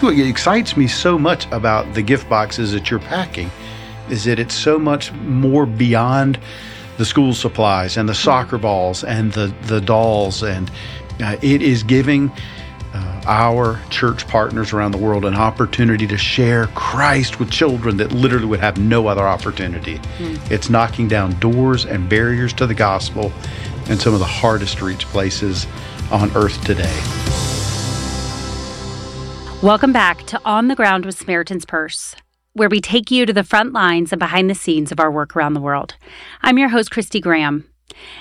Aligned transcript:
What 0.00 0.18
excites 0.18 0.78
me 0.78 0.88
so 0.88 1.18
much 1.18 1.46
about 1.52 1.92
the 1.92 2.00
gift 2.00 2.26
boxes 2.26 2.72
that 2.72 2.90
you're 2.90 3.00
packing 3.00 3.50
is 4.08 4.24
that 4.24 4.38
it's 4.38 4.54
so 4.54 4.78
much 4.78 5.12
more 5.12 5.66
beyond 5.66 6.40
the 6.96 7.04
school 7.04 7.34
supplies 7.34 7.98
and 7.98 8.08
the 8.08 8.14
soccer 8.14 8.56
balls 8.56 9.04
and 9.04 9.30
the, 9.34 9.54
the 9.64 9.78
dolls. 9.78 10.42
And 10.42 10.70
uh, 11.22 11.36
it 11.42 11.60
is 11.60 11.82
giving 11.82 12.32
uh, 12.94 13.22
our 13.26 13.78
church 13.90 14.26
partners 14.26 14.72
around 14.72 14.92
the 14.92 14.98
world 14.98 15.26
an 15.26 15.34
opportunity 15.34 16.06
to 16.06 16.16
share 16.16 16.68
Christ 16.68 17.38
with 17.38 17.50
children 17.50 17.98
that 17.98 18.10
literally 18.10 18.46
would 18.46 18.60
have 18.60 18.78
no 18.78 19.06
other 19.06 19.28
opportunity. 19.28 19.98
Mm. 20.16 20.50
It's 20.50 20.70
knocking 20.70 21.08
down 21.08 21.38
doors 21.40 21.84
and 21.84 22.08
barriers 22.08 22.54
to 22.54 22.66
the 22.66 22.74
gospel 22.74 23.30
in 23.90 23.98
some 23.98 24.14
of 24.14 24.18
the 24.18 24.24
hardest 24.24 24.78
to 24.78 24.86
reach 24.86 25.04
places 25.08 25.66
on 26.10 26.34
earth 26.34 26.58
today. 26.64 27.39
Welcome 29.62 29.92
back 29.92 30.24
to 30.28 30.40
On 30.46 30.68
the 30.68 30.74
Ground 30.74 31.04
with 31.04 31.18
Samaritan's 31.18 31.66
Purse, 31.66 32.16
where 32.54 32.70
we 32.70 32.80
take 32.80 33.10
you 33.10 33.26
to 33.26 33.32
the 33.34 33.44
front 33.44 33.74
lines 33.74 34.10
and 34.10 34.18
behind 34.18 34.48
the 34.48 34.54
scenes 34.54 34.90
of 34.90 34.98
our 34.98 35.10
work 35.10 35.36
around 35.36 35.52
the 35.52 35.60
world. 35.60 35.96
I'm 36.40 36.56
your 36.56 36.70
host, 36.70 36.90
Christy 36.90 37.20
Graham. 37.20 37.68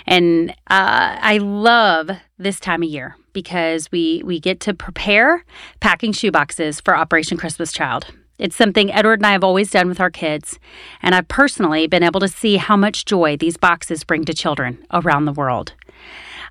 And 0.05 0.49
uh, 0.49 1.15
I 1.21 1.37
love 1.37 2.11
this 2.37 2.59
time 2.59 2.83
of 2.83 2.89
year 2.89 3.15
because 3.31 3.89
we, 3.89 4.21
we 4.25 4.41
get 4.41 4.59
to 4.61 4.73
prepare 4.73 5.45
packing 5.79 6.11
shoeboxes 6.11 6.83
for 6.83 6.93
Operation 6.93 7.37
Christmas 7.37 7.71
Child. 7.71 8.07
It's 8.37 8.57
something 8.57 8.91
Edward 8.91 9.19
and 9.19 9.25
I 9.25 9.31
have 9.31 9.43
always 9.43 9.71
done 9.71 9.87
with 9.87 10.01
our 10.01 10.11
kids, 10.11 10.59
and 11.01 11.15
I've 11.15 11.29
personally 11.29 11.87
been 11.87 12.03
able 12.03 12.19
to 12.19 12.27
see 12.27 12.57
how 12.57 12.75
much 12.75 13.05
joy 13.05 13.37
these 13.37 13.55
boxes 13.55 14.03
bring 14.03 14.25
to 14.25 14.33
children 14.33 14.85
around 14.91 15.23
the 15.23 15.31
world. 15.31 15.71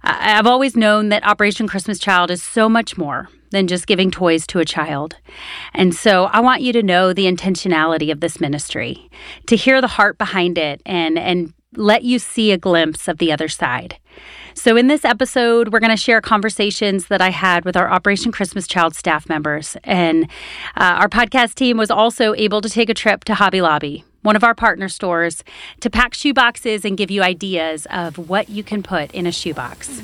I've 0.03 0.47
always 0.47 0.77
known 0.77 1.11
that 1.11 1.27
Operation 1.27 1.69
Christmas 1.69 1.99
Child 1.99 2.31
is 2.31 2.43
so 2.43 2.71
much 2.71 2.97
more 2.97 3.29
than 3.51 3.67
just 3.67 3.87
giving 3.87 4.11
toys 4.11 4.47
to 4.49 4.59
a 4.59 4.65
child. 4.65 5.17
And 5.75 5.95
so 5.95 6.25
I 6.27 6.41
want 6.41 6.63
you 6.63 6.73
to 6.73 6.83
know 6.83 7.13
the 7.13 7.27
intentionality 7.27 8.11
of 8.11 8.21
this 8.21 8.41
ministry, 8.41 9.11
to 9.47 9.57
hear 9.57 9.81
the 9.81 9.87
heart 9.87 10.19
behind 10.19 10.59
it 10.59 10.83
and 10.85 11.19
and 11.19 11.53
let 11.77 12.03
you 12.03 12.19
see 12.19 12.51
a 12.51 12.59
glimpse 12.59 13.09
of 13.09 13.19
the 13.19 13.31
other 13.31 13.49
side. 13.49 13.99
So, 14.55 14.77
in 14.77 14.89
this 14.89 15.05
episode, 15.05 15.73
we're 15.73 15.79
going 15.79 15.91
to 15.91 15.97
share 15.97 16.21
conversations 16.21 17.07
that 17.07 17.21
I 17.21 17.31
had 17.31 17.65
with 17.65 17.77
our 17.77 17.89
Operation 17.89 18.33
Christmas 18.33 18.67
Child 18.67 18.97
staff 18.97 19.29
members. 19.29 19.77
And 19.85 20.25
uh, 20.77 20.99
our 20.99 21.09
podcast 21.09 21.55
team 21.55 21.77
was 21.77 21.93
also 21.93 22.35
able 22.35 22.61
to 22.63 22.69
take 22.69 22.89
a 22.89 22.95
trip 22.95 23.23
to 23.25 23.35
Hobby 23.35 23.61
Lobby, 23.61 24.05
one 24.23 24.35
of 24.35 24.43
our 24.43 24.55
partner 24.55 24.89
stores, 24.89 25.45
to 25.81 25.89
pack 25.89 26.13
shoe 26.13 26.35
boxes 26.35 26.85
and 26.85 26.97
give 26.97 27.11
you 27.11 27.23
ideas 27.23 27.87
of 27.91 28.29
what 28.29 28.49
you 28.49 28.65
can 28.65 28.83
put 28.83 29.13
in 29.13 29.27
a 29.27 29.33
shoebox. 29.33 30.03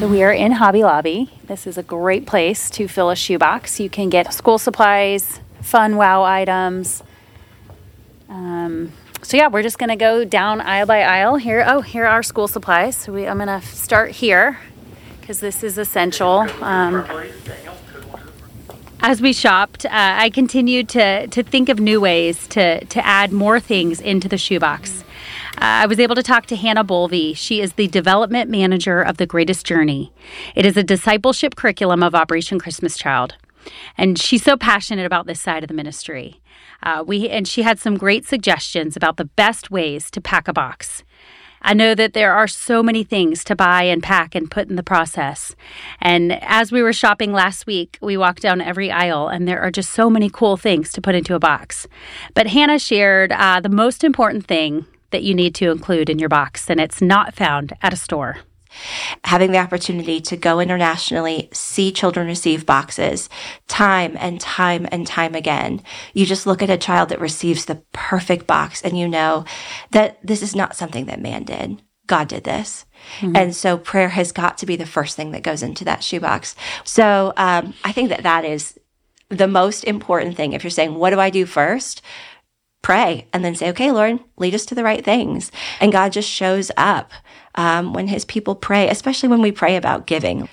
So 0.00 0.08
we 0.08 0.22
are 0.22 0.32
in 0.32 0.52
Hobby 0.52 0.82
Lobby. 0.82 1.28
This 1.44 1.66
is 1.66 1.76
a 1.76 1.82
great 1.82 2.24
place 2.24 2.70
to 2.70 2.88
fill 2.88 3.10
a 3.10 3.14
shoebox. 3.14 3.78
You 3.78 3.90
can 3.90 4.08
get 4.08 4.32
school 4.32 4.56
supplies, 4.56 5.40
fun 5.60 5.96
wow 5.96 6.22
items. 6.22 7.02
Um, 8.30 8.92
so 9.20 9.36
yeah, 9.36 9.48
we're 9.48 9.62
just 9.62 9.78
gonna 9.78 9.96
go 9.96 10.24
down 10.24 10.62
aisle 10.62 10.86
by 10.86 11.02
aisle 11.02 11.36
here. 11.36 11.62
Oh, 11.66 11.82
here 11.82 12.06
are 12.06 12.22
school 12.22 12.48
supplies. 12.48 12.96
So 12.96 13.12
we, 13.12 13.26
I'm 13.26 13.36
gonna 13.36 13.60
start 13.60 14.12
here 14.12 14.58
because 15.20 15.40
this 15.40 15.62
is 15.62 15.76
essential. 15.76 16.46
Um, 16.62 17.04
as 19.00 19.20
we 19.20 19.34
shopped, 19.34 19.84
uh, 19.84 19.90
I 19.92 20.30
continued 20.30 20.88
to 20.90 21.26
to 21.26 21.42
think 21.42 21.68
of 21.68 21.78
new 21.78 22.00
ways 22.00 22.46
to 22.48 22.82
to 22.86 23.06
add 23.06 23.32
more 23.32 23.60
things 23.60 24.00
into 24.00 24.30
the 24.30 24.38
shoebox. 24.38 25.04
Uh, 25.60 25.84
I 25.84 25.86
was 25.86 26.00
able 26.00 26.14
to 26.14 26.22
talk 26.22 26.46
to 26.46 26.56
Hannah 26.56 26.86
Bolvey. 26.86 27.36
She 27.36 27.60
is 27.60 27.74
the 27.74 27.86
development 27.86 28.48
manager 28.48 29.02
of 29.02 29.18
The 29.18 29.26
Greatest 29.26 29.66
Journey. 29.66 30.10
It 30.54 30.64
is 30.64 30.74
a 30.78 30.82
discipleship 30.82 31.54
curriculum 31.54 32.02
of 32.02 32.14
Operation 32.14 32.58
Christmas 32.58 32.96
Child. 32.96 33.36
And 33.98 34.18
she's 34.18 34.42
so 34.42 34.56
passionate 34.56 35.04
about 35.04 35.26
this 35.26 35.38
side 35.38 35.62
of 35.62 35.68
the 35.68 35.74
ministry. 35.74 36.40
Uh, 36.82 37.04
we 37.06 37.28
and 37.28 37.46
she 37.46 37.60
had 37.60 37.78
some 37.78 37.98
great 37.98 38.24
suggestions 38.24 38.96
about 38.96 39.18
the 39.18 39.26
best 39.26 39.70
ways 39.70 40.10
to 40.12 40.20
pack 40.22 40.48
a 40.48 40.54
box. 40.54 41.04
I 41.60 41.74
know 41.74 41.94
that 41.94 42.14
there 42.14 42.32
are 42.32 42.48
so 42.48 42.82
many 42.82 43.04
things 43.04 43.44
to 43.44 43.54
buy 43.54 43.82
and 43.82 44.02
pack 44.02 44.34
and 44.34 44.50
put 44.50 44.70
in 44.70 44.76
the 44.76 44.82
process. 44.82 45.54
And 46.00 46.42
as 46.42 46.72
we 46.72 46.82
were 46.82 46.94
shopping 46.94 47.34
last 47.34 47.66
week, 47.66 47.98
we 48.00 48.16
walked 48.16 48.40
down 48.40 48.62
every 48.62 48.90
aisle, 48.90 49.28
and 49.28 49.46
there 49.46 49.60
are 49.60 49.70
just 49.70 49.90
so 49.90 50.08
many 50.08 50.30
cool 50.30 50.56
things 50.56 50.90
to 50.92 51.02
put 51.02 51.14
into 51.14 51.34
a 51.34 51.38
box. 51.38 51.86
But 52.32 52.46
Hannah 52.46 52.78
shared 52.78 53.32
uh, 53.32 53.60
the 53.60 53.68
most 53.68 54.04
important 54.04 54.46
thing 54.46 54.86
that 55.10 55.22
you 55.22 55.34
need 55.34 55.54
to 55.56 55.70
include 55.70 56.10
in 56.10 56.18
your 56.18 56.28
box, 56.28 56.68
and 56.70 56.80
it's 56.80 57.02
not 57.02 57.34
found 57.34 57.72
at 57.82 57.92
a 57.92 57.96
store. 57.96 58.38
Having 59.24 59.52
the 59.52 59.58
opportunity 59.58 60.20
to 60.20 60.36
go 60.36 60.60
internationally, 60.60 61.48
see 61.52 61.90
children 61.90 62.26
receive 62.26 62.66
boxes 62.66 63.28
time 63.66 64.16
and 64.20 64.40
time 64.40 64.86
and 64.92 65.06
time 65.06 65.34
again. 65.34 65.82
You 66.14 66.24
just 66.24 66.46
look 66.46 66.62
at 66.62 66.70
a 66.70 66.78
child 66.78 67.08
that 67.08 67.20
receives 67.20 67.64
the 67.64 67.82
perfect 67.92 68.46
box 68.46 68.80
and 68.82 68.96
you 68.96 69.08
know 69.08 69.44
that 69.90 70.24
this 70.24 70.42
is 70.42 70.54
not 70.54 70.76
something 70.76 71.06
that 71.06 71.20
man 71.20 71.42
did. 71.42 71.82
God 72.06 72.28
did 72.28 72.44
this. 72.44 72.86
Mm-hmm. 73.18 73.36
And 73.36 73.56
so 73.56 73.76
prayer 73.78 74.08
has 74.10 74.32
got 74.32 74.58
to 74.58 74.66
be 74.66 74.76
the 74.76 74.86
first 74.86 75.16
thing 75.16 75.30
that 75.32 75.42
goes 75.42 75.62
into 75.62 75.84
that 75.84 76.04
shoebox. 76.04 76.54
So 76.84 77.32
um, 77.36 77.74
I 77.84 77.92
think 77.92 78.08
that 78.08 78.22
that 78.22 78.44
is 78.44 78.78
the 79.28 79.48
most 79.48 79.84
important 79.84 80.36
thing. 80.36 80.52
If 80.52 80.64
you're 80.64 80.70
saying, 80.70 80.94
what 80.94 81.10
do 81.10 81.20
I 81.20 81.30
do 81.30 81.46
first? 81.46 82.02
Pray 82.82 83.26
and 83.32 83.44
then 83.44 83.54
say, 83.54 83.68
okay, 83.70 83.90
Lord, 83.90 84.20
lead 84.36 84.54
us 84.54 84.66
to 84.66 84.74
the 84.74 84.84
right 84.84 85.04
things. 85.04 85.52
And 85.80 85.92
God 85.92 86.12
just 86.12 86.28
shows 86.28 86.70
up 86.76 87.12
um, 87.54 87.92
when 87.92 88.08
his 88.08 88.24
people 88.24 88.54
pray, 88.54 88.88
especially 88.88 89.28
when 89.28 89.42
we 89.42 89.52
pray 89.52 89.76
about 89.76 90.06
giving. 90.06 90.48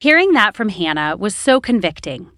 Hearing 0.00 0.32
that 0.32 0.56
from 0.56 0.68
Hannah 0.68 1.16
was 1.16 1.34
so 1.34 1.60
convicting, 1.60 2.30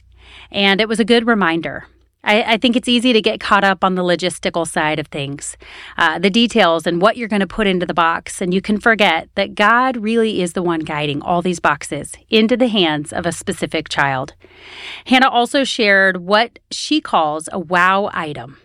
and 0.52 0.80
it 0.80 0.88
was 0.88 1.00
a 1.00 1.04
good 1.04 1.26
reminder. 1.26 1.86
I, 2.22 2.54
I 2.54 2.56
think 2.56 2.76
it's 2.76 2.88
easy 2.88 3.12
to 3.12 3.20
get 3.20 3.40
caught 3.40 3.64
up 3.64 3.82
on 3.82 3.94
the 3.94 4.02
logistical 4.02 4.66
side 4.66 4.98
of 4.98 5.08
things, 5.08 5.56
uh, 5.96 6.18
the 6.18 6.30
details 6.30 6.86
and 6.86 7.00
what 7.00 7.16
you're 7.16 7.28
going 7.28 7.40
to 7.40 7.46
put 7.46 7.66
into 7.66 7.86
the 7.86 7.94
box, 7.94 8.40
and 8.40 8.52
you 8.52 8.60
can 8.60 8.78
forget 8.78 9.28
that 9.34 9.54
God 9.54 9.96
really 9.96 10.42
is 10.42 10.52
the 10.52 10.62
one 10.62 10.80
guiding 10.80 11.22
all 11.22 11.42
these 11.42 11.60
boxes 11.60 12.12
into 12.28 12.56
the 12.56 12.68
hands 12.68 13.12
of 13.12 13.26
a 13.26 13.32
specific 13.32 13.88
child. 13.88 14.34
Hannah 15.06 15.30
also 15.30 15.64
shared 15.64 16.18
what 16.18 16.58
she 16.70 17.00
calls 17.00 17.48
a 17.52 17.58
wow 17.58 18.10
item. 18.12 18.58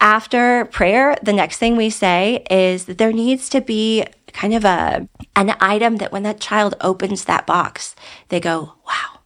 After 0.00 0.66
prayer, 0.66 1.16
the 1.22 1.32
next 1.32 1.56
thing 1.56 1.76
we 1.76 1.90
say 1.90 2.44
is 2.50 2.84
that 2.84 2.98
there 2.98 3.12
needs 3.12 3.48
to 3.50 3.60
be 3.60 4.04
kind 4.32 4.54
of 4.54 4.64
a 4.64 5.08
an 5.34 5.54
item 5.60 5.96
that 5.96 6.12
when 6.12 6.22
that 6.22 6.40
child 6.40 6.74
opens 6.80 7.24
that 7.24 7.46
box, 7.46 7.96
they 8.28 8.38
go, 8.38 8.74
"Wow." 8.86 9.20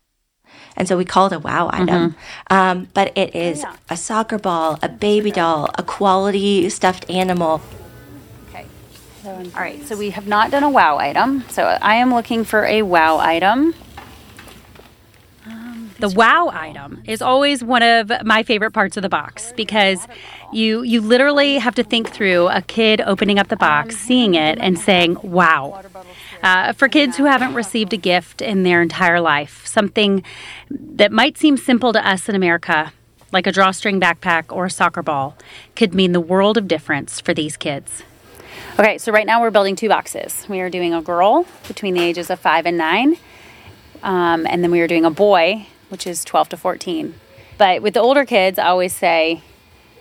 And 0.77 0.89
so 0.89 0.97
we 0.97 1.05
call 1.05 1.27
it 1.27 1.33
a 1.33 1.39
wow 1.39 1.69
item. 1.73 2.13
Mm-hmm. 2.13 2.55
Um, 2.55 2.89
but 2.95 3.17
it 3.17 3.35
is 3.35 3.61
yeah. 3.61 3.75
a 3.91 3.97
soccer 3.97 4.39
ball, 4.39 4.79
a 4.83 4.89
baby 4.89 5.31
doll, 5.31 5.69
a 5.77 5.83
quality 5.83 6.69
stuffed 6.71 7.11
animal. 7.11 7.61
Okay. 8.49 8.65
All 9.27 9.61
right. 9.61 9.85
So 9.87 9.97
we 9.97 10.11
have 10.11 10.27
not 10.27 10.51
done 10.51 10.63
a 10.63 10.71
wow 10.71 10.97
item. 10.97 11.45
So 11.51 11.65
I 11.65 11.97
am 11.97 12.15
looking 12.15 12.45
for 12.45 12.65
a 12.65 12.83
wow 12.83 13.19
item. 13.19 13.75
The 16.01 16.09
wow 16.09 16.51
item 16.51 17.03
is 17.07 17.21
always 17.21 17.63
one 17.63 17.83
of 17.83 18.11
my 18.25 18.43
favorite 18.43 18.71
parts 18.71 18.97
of 18.97 19.03
the 19.03 19.11
box 19.11 19.53
because 19.55 20.09
you 20.51 20.83
you 20.83 21.03
literally 21.03 21.59
have 21.59 21.75
to 21.75 21.83
think 21.83 22.11
through 22.11 22.49
a 22.49 22.63
kid 22.63 23.03
opening 23.03 23.39
up 23.39 23.49
the 23.49 23.57
box, 23.57 23.99
seeing 23.99 24.35
it, 24.35 24.59
and 24.59 24.79
saying 24.79 25.19
wow. 25.23 25.83
Uh, 26.43 26.73
for 26.73 26.89
kids 26.89 27.19
who 27.19 27.25
haven't 27.25 27.53
received 27.53 27.93
a 27.93 27.99
gift 27.99 28.41
in 28.41 28.63
their 28.63 28.81
entire 28.81 29.21
life, 29.21 29.67
something 29.67 30.23
that 30.71 31.13
might 31.13 31.37
seem 31.37 31.59
simple 31.59 31.93
to 31.93 32.09
us 32.09 32.31
in 32.31 32.35
America, 32.35 32.95
like 33.31 33.47
a 33.47 33.53
drawstring 33.53 34.01
backpack 34.01 34.45
or 34.49 34.65
a 34.65 34.71
soccer 34.71 35.03
ball, 35.03 35.37
could 35.77 35.93
mean 35.95 36.13
the 36.13 36.21
world 36.21 36.57
of 36.57 36.67
difference 36.67 37.21
for 37.21 37.35
these 37.35 37.59
kids. 37.59 38.05
Okay, 38.79 38.97
so 38.97 39.13
right 39.13 39.27
now 39.27 39.43
we're 39.43 39.51
building 39.51 39.77
two 39.77 39.91
boxes. 39.91 40.47
We 40.49 40.61
are 40.61 40.71
doing 40.71 40.95
a 40.95 41.03
girl 41.03 41.45
between 41.69 41.93
the 41.93 42.01
ages 42.01 42.31
of 42.31 42.41
five 42.41 42.65
and 42.65 42.79
nine, 42.79 43.19
um, 44.03 44.47
and 44.47 44.65
then 44.65 44.71
we 44.71 44.81
are 44.81 44.87
doing 44.87 45.05
a 45.05 45.11
boy 45.11 45.67
which 45.91 46.07
is 46.07 46.25
12 46.25 46.51
to 46.51 46.57
14. 46.57 47.15
But 47.59 47.83
with 47.83 47.95
the 47.95 48.01
older 48.01 48.25
kids, 48.25 48.59
I 48.59 48.69
always 48.69 48.95
say 48.95 49.43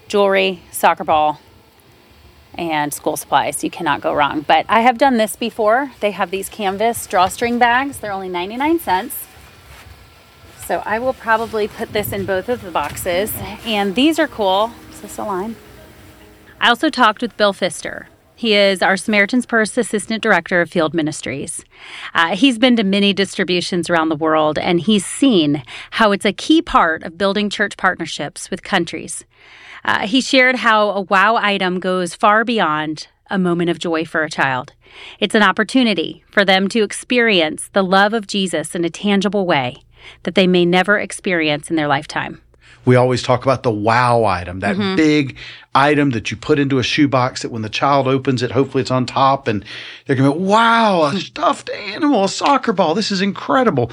jewelry, 0.07 0.61
soccer 0.71 1.03
ball, 1.03 1.39
and 2.55 2.93
school 2.93 3.17
supplies. 3.17 3.63
You 3.63 3.69
cannot 3.69 4.01
go 4.01 4.13
wrong. 4.13 4.41
But 4.41 4.65
I 4.69 4.81
have 4.81 4.97
done 4.97 5.17
this 5.17 5.35
before. 5.35 5.91
They 5.99 6.11
have 6.11 6.31
these 6.31 6.49
canvas 6.49 7.05
drawstring 7.07 7.59
bags, 7.59 7.99
they're 7.99 8.11
only 8.11 8.29
99 8.29 8.79
cents. 8.79 9.27
So 10.65 10.83
I 10.85 10.99
will 10.99 11.13
probably 11.13 11.67
put 11.67 11.93
this 11.93 12.11
in 12.11 12.25
both 12.25 12.47
of 12.47 12.61
the 12.61 12.71
boxes. 12.71 13.33
And 13.65 13.95
these 13.95 14.19
are 14.19 14.27
cool. 14.27 14.71
Is 14.91 15.01
this 15.01 15.17
a 15.17 15.23
line? 15.23 15.55
I 16.61 16.69
also 16.69 16.89
talked 16.89 17.21
with 17.21 17.35
Bill 17.37 17.53
Pfister, 17.53 18.07
he 18.39 18.53
is 18.53 18.81
our 18.81 18.95
Samaritan's 18.95 19.45
Purse 19.45 19.77
Assistant 19.77 20.23
Director 20.23 20.61
of 20.61 20.71
Field 20.71 20.93
Ministries. 20.93 21.65
Uh, 22.13 22.37
he's 22.37 22.57
been 22.57 22.77
to 22.77 22.85
many 22.85 23.11
distributions 23.11 23.89
around 23.89 24.07
the 24.07 24.15
world, 24.15 24.57
and 24.57 24.79
he's 24.79 25.05
seen 25.05 25.61
how 25.91 26.13
it's 26.13 26.23
a 26.23 26.31
key 26.31 26.61
part 26.61 27.03
of 27.03 27.17
building 27.17 27.49
church 27.49 27.75
partnerships 27.75 28.49
with 28.49 28.63
countries. 28.63 29.25
Uh, 29.83 30.07
he 30.07 30.21
shared 30.21 30.55
how 30.55 30.89
a 30.91 31.01
wow 31.01 31.35
item 31.35 31.81
goes 31.81 32.15
far 32.15 32.45
beyond 32.45 33.09
a 33.29 33.37
moment 33.37 33.69
of 33.69 33.77
joy 33.77 34.05
for 34.05 34.23
a 34.23 34.29
child. 34.29 34.71
It's 35.19 35.35
an 35.35 35.43
opportunity 35.43 36.23
for 36.31 36.45
them 36.45 36.69
to 36.69 36.81
experience 36.81 37.67
the 37.73 37.83
love 37.83 38.13
of 38.13 38.25
Jesus 38.25 38.73
in 38.73 38.85
a 38.85 38.89
tangible 38.89 39.45
way 39.45 39.83
that 40.23 40.35
they 40.35 40.47
may 40.47 40.65
never 40.65 40.97
experience 40.97 41.69
in 41.69 41.75
their 41.75 41.89
lifetime. 41.89 42.41
We 42.85 42.95
always 42.95 43.21
talk 43.21 43.43
about 43.43 43.63
the 43.63 43.71
wow 43.71 44.23
item, 44.23 44.61
that 44.61 44.75
mm-hmm. 44.75 44.95
big 44.95 45.37
item 45.75 46.11
that 46.11 46.31
you 46.31 46.37
put 46.37 46.59
into 46.59 46.79
a 46.79 46.83
shoebox 46.83 47.41
that 47.41 47.51
when 47.51 47.61
the 47.61 47.69
child 47.69 48.07
opens 48.07 48.41
it, 48.41 48.51
hopefully 48.51 48.81
it's 48.81 48.91
on 48.91 49.05
top 49.05 49.47
and 49.47 49.63
they're 50.05 50.15
going 50.15 50.31
to 50.31 50.37
go, 50.37 50.45
wow, 50.45 51.03
a 51.03 51.19
stuffed 51.19 51.69
animal, 51.69 52.23
a 52.23 52.29
soccer 52.29 52.73
ball. 52.73 52.95
This 52.95 53.11
is 53.11 53.21
incredible. 53.21 53.91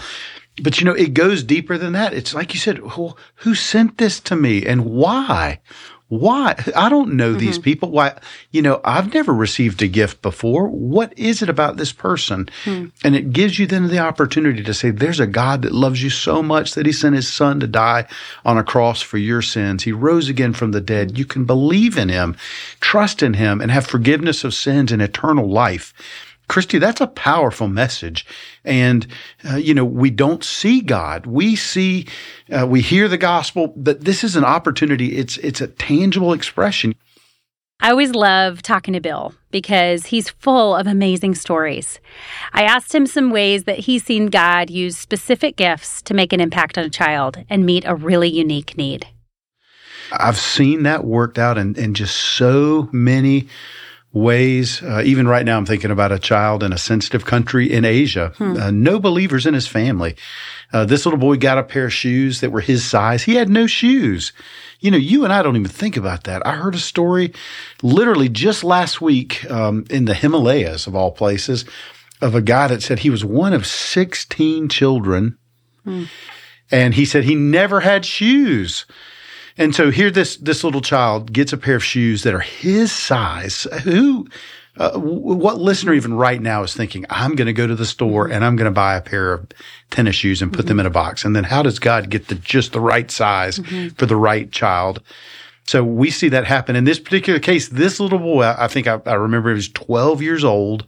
But 0.62 0.80
you 0.80 0.86
know, 0.86 0.94
it 0.94 1.12
goes 1.12 1.42
deeper 1.42 1.76
than 1.76 1.92
that. 1.92 2.14
It's 2.14 2.34
like 2.34 2.54
you 2.54 2.60
said, 2.60 2.82
well, 2.82 3.18
who 3.36 3.54
sent 3.54 3.98
this 3.98 4.20
to 4.20 4.36
me 4.36 4.64
and 4.64 4.86
why? 4.86 5.60
Why? 6.08 6.54
I 6.76 6.88
don't 6.88 7.14
know 7.14 7.30
mm-hmm. 7.30 7.40
these 7.40 7.58
people. 7.58 7.90
Why? 7.90 8.16
You 8.52 8.62
know, 8.62 8.80
I've 8.84 9.12
never 9.12 9.34
received 9.34 9.82
a 9.82 9.88
gift 9.88 10.22
before. 10.22 10.68
What 10.68 11.12
is 11.18 11.42
it 11.42 11.48
about 11.48 11.78
this 11.78 11.92
person? 11.92 12.48
Mm. 12.64 12.92
And 13.02 13.16
it 13.16 13.32
gives 13.32 13.58
you 13.58 13.66
then 13.66 13.88
the 13.88 13.98
opportunity 13.98 14.62
to 14.62 14.74
say, 14.74 14.90
there's 14.90 15.18
a 15.18 15.26
God 15.26 15.62
that 15.62 15.74
loves 15.74 16.04
you 16.04 16.10
so 16.10 16.44
much 16.44 16.74
that 16.74 16.86
he 16.86 16.92
sent 16.92 17.16
his 17.16 17.32
son 17.32 17.58
to 17.58 17.66
die 17.66 18.06
on 18.44 18.56
a 18.56 18.62
cross 18.62 19.02
for 19.02 19.18
your 19.18 19.42
sins. 19.42 19.82
He 19.82 19.90
rose 19.90 20.28
again 20.28 20.52
from 20.52 20.70
the 20.70 20.80
dead. 20.80 21.18
You 21.18 21.24
can 21.24 21.44
believe 21.44 21.98
in 21.98 22.08
him, 22.08 22.36
trust 22.80 23.20
in 23.20 23.34
him, 23.34 23.60
and 23.60 23.72
have 23.72 23.86
forgiveness 23.86 24.44
of 24.44 24.54
sins 24.54 24.92
and 24.92 25.02
eternal 25.02 25.50
life. 25.50 25.92
Christy, 26.48 26.78
that's 26.78 27.00
a 27.00 27.06
powerful 27.06 27.68
message. 27.68 28.26
And, 28.64 29.06
uh, 29.48 29.56
you 29.56 29.74
know, 29.74 29.84
we 29.84 30.10
don't 30.10 30.44
see 30.44 30.80
God. 30.80 31.26
We 31.26 31.56
see, 31.56 32.06
uh, 32.56 32.66
we 32.66 32.80
hear 32.80 33.08
the 33.08 33.18
gospel, 33.18 33.72
but 33.76 34.02
this 34.02 34.22
is 34.22 34.36
an 34.36 34.44
opportunity. 34.44 35.16
It's, 35.16 35.38
it's 35.38 35.60
a 35.60 35.66
tangible 35.66 36.32
expression. 36.32 36.94
I 37.80 37.90
always 37.90 38.12
love 38.12 38.62
talking 38.62 38.94
to 38.94 39.00
Bill 39.00 39.34
because 39.50 40.06
he's 40.06 40.30
full 40.30 40.74
of 40.74 40.86
amazing 40.86 41.34
stories. 41.34 42.00
I 42.54 42.62
asked 42.62 42.94
him 42.94 43.06
some 43.06 43.30
ways 43.30 43.64
that 43.64 43.80
he's 43.80 44.02
seen 44.02 44.26
God 44.26 44.70
use 44.70 44.96
specific 44.96 45.56
gifts 45.56 46.00
to 46.02 46.14
make 46.14 46.32
an 46.32 46.40
impact 46.40 46.78
on 46.78 46.84
a 46.84 46.90
child 46.90 47.44
and 47.50 47.66
meet 47.66 47.84
a 47.84 47.94
really 47.94 48.30
unique 48.30 48.78
need. 48.78 49.06
I've 50.12 50.38
seen 50.38 50.84
that 50.84 51.04
worked 51.04 51.38
out 51.38 51.58
in, 51.58 51.74
in 51.76 51.92
just 51.92 52.16
so 52.16 52.88
many 52.92 53.48
ways. 54.16 54.82
Uh, 54.82 55.02
even 55.04 55.28
right 55.28 55.44
now, 55.44 55.58
I'm 55.58 55.66
thinking 55.66 55.90
about 55.90 56.10
a 56.10 56.18
child 56.18 56.62
in 56.62 56.72
a 56.72 56.78
sensitive 56.78 57.24
country 57.24 57.70
in 57.70 57.84
Asia, 57.84 58.32
hmm. 58.38 58.56
uh, 58.56 58.70
no 58.70 58.98
believers 58.98 59.46
in 59.46 59.54
his 59.54 59.66
family. 59.66 60.16
Uh, 60.72 60.84
this 60.84 61.04
little 61.04 61.20
boy 61.20 61.36
got 61.36 61.58
a 61.58 61.62
pair 61.62 61.86
of 61.86 61.92
shoes 61.92 62.40
that 62.40 62.50
were 62.50 62.60
his 62.60 62.84
size. 62.84 63.22
He 63.22 63.34
had 63.34 63.48
no 63.48 63.66
shoes. 63.66 64.32
You 64.80 64.90
know, 64.90 64.96
you 64.96 65.24
and 65.24 65.32
I 65.32 65.42
don't 65.42 65.56
even 65.56 65.68
think 65.68 65.96
about 65.96 66.24
that. 66.24 66.46
I 66.46 66.52
heard 66.52 66.74
a 66.74 66.78
story 66.78 67.32
literally 67.82 68.28
just 68.28 68.64
last 68.64 69.00
week 69.00 69.48
um, 69.50 69.84
in 69.90 70.06
the 70.06 70.14
Himalayas, 70.14 70.86
of 70.86 70.96
all 70.96 71.12
places, 71.12 71.64
of 72.20 72.34
a 72.34 72.42
guy 72.42 72.68
that 72.68 72.82
said 72.82 73.00
he 73.00 73.10
was 73.10 73.24
one 73.24 73.52
of 73.52 73.66
16 73.66 74.68
children. 74.68 75.38
Hmm. 75.84 76.04
And 76.70 76.94
he 76.94 77.04
said 77.04 77.24
he 77.24 77.36
never 77.36 77.80
had 77.80 78.04
shoes. 78.04 78.86
And 79.58 79.74
so 79.74 79.90
here, 79.90 80.10
this 80.10 80.36
this 80.36 80.64
little 80.64 80.80
child 80.80 81.32
gets 81.32 81.52
a 81.52 81.56
pair 81.56 81.76
of 81.76 81.84
shoes 81.84 82.22
that 82.22 82.34
are 82.34 82.40
his 82.40 82.92
size. 82.92 83.66
Who, 83.84 84.28
uh, 84.76 84.98
what 84.98 85.58
listener 85.58 85.94
even 85.94 86.14
right 86.14 86.40
now 86.40 86.62
is 86.62 86.74
thinking, 86.74 87.06
I'm 87.08 87.34
going 87.34 87.46
to 87.46 87.52
go 87.52 87.66
to 87.66 87.74
the 87.74 87.86
store 87.86 88.28
and 88.28 88.44
I'm 88.44 88.56
going 88.56 88.66
to 88.66 88.70
buy 88.70 88.96
a 88.96 89.00
pair 89.00 89.32
of 89.32 89.46
tennis 89.90 90.16
shoes 90.16 90.42
and 90.42 90.52
put 90.52 90.60
mm-hmm. 90.60 90.68
them 90.68 90.80
in 90.80 90.86
a 90.86 90.90
box. 90.90 91.24
And 91.24 91.34
then 91.34 91.44
how 91.44 91.62
does 91.62 91.78
God 91.78 92.10
get 92.10 92.28
the 92.28 92.34
just 92.34 92.72
the 92.72 92.80
right 92.80 93.10
size 93.10 93.58
mm-hmm. 93.58 93.94
for 93.94 94.04
the 94.04 94.16
right 94.16 94.50
child? 94.52 95.00
So 95.64 95.82
we 95.82 96.10
see 96.10 96.28
that 96.28 96.44
happen 96.44 96.76
in 96.76 96.84
this 96.84 97.00
particular 97.00 97.40
case. 97.40 97.68
This 97.68 97.98
little 97.98 98.20
boy, 98.20 98.54
I 98.56 98.68
think 98.68 98.86
I, 98.86 99.00
I 99.06 99.14
remember 99.14 99.48
he 99.48 99.54
was 99.54 99.68
12 99.70 100.22
years 100.22 100.44
old, 100.44 100.86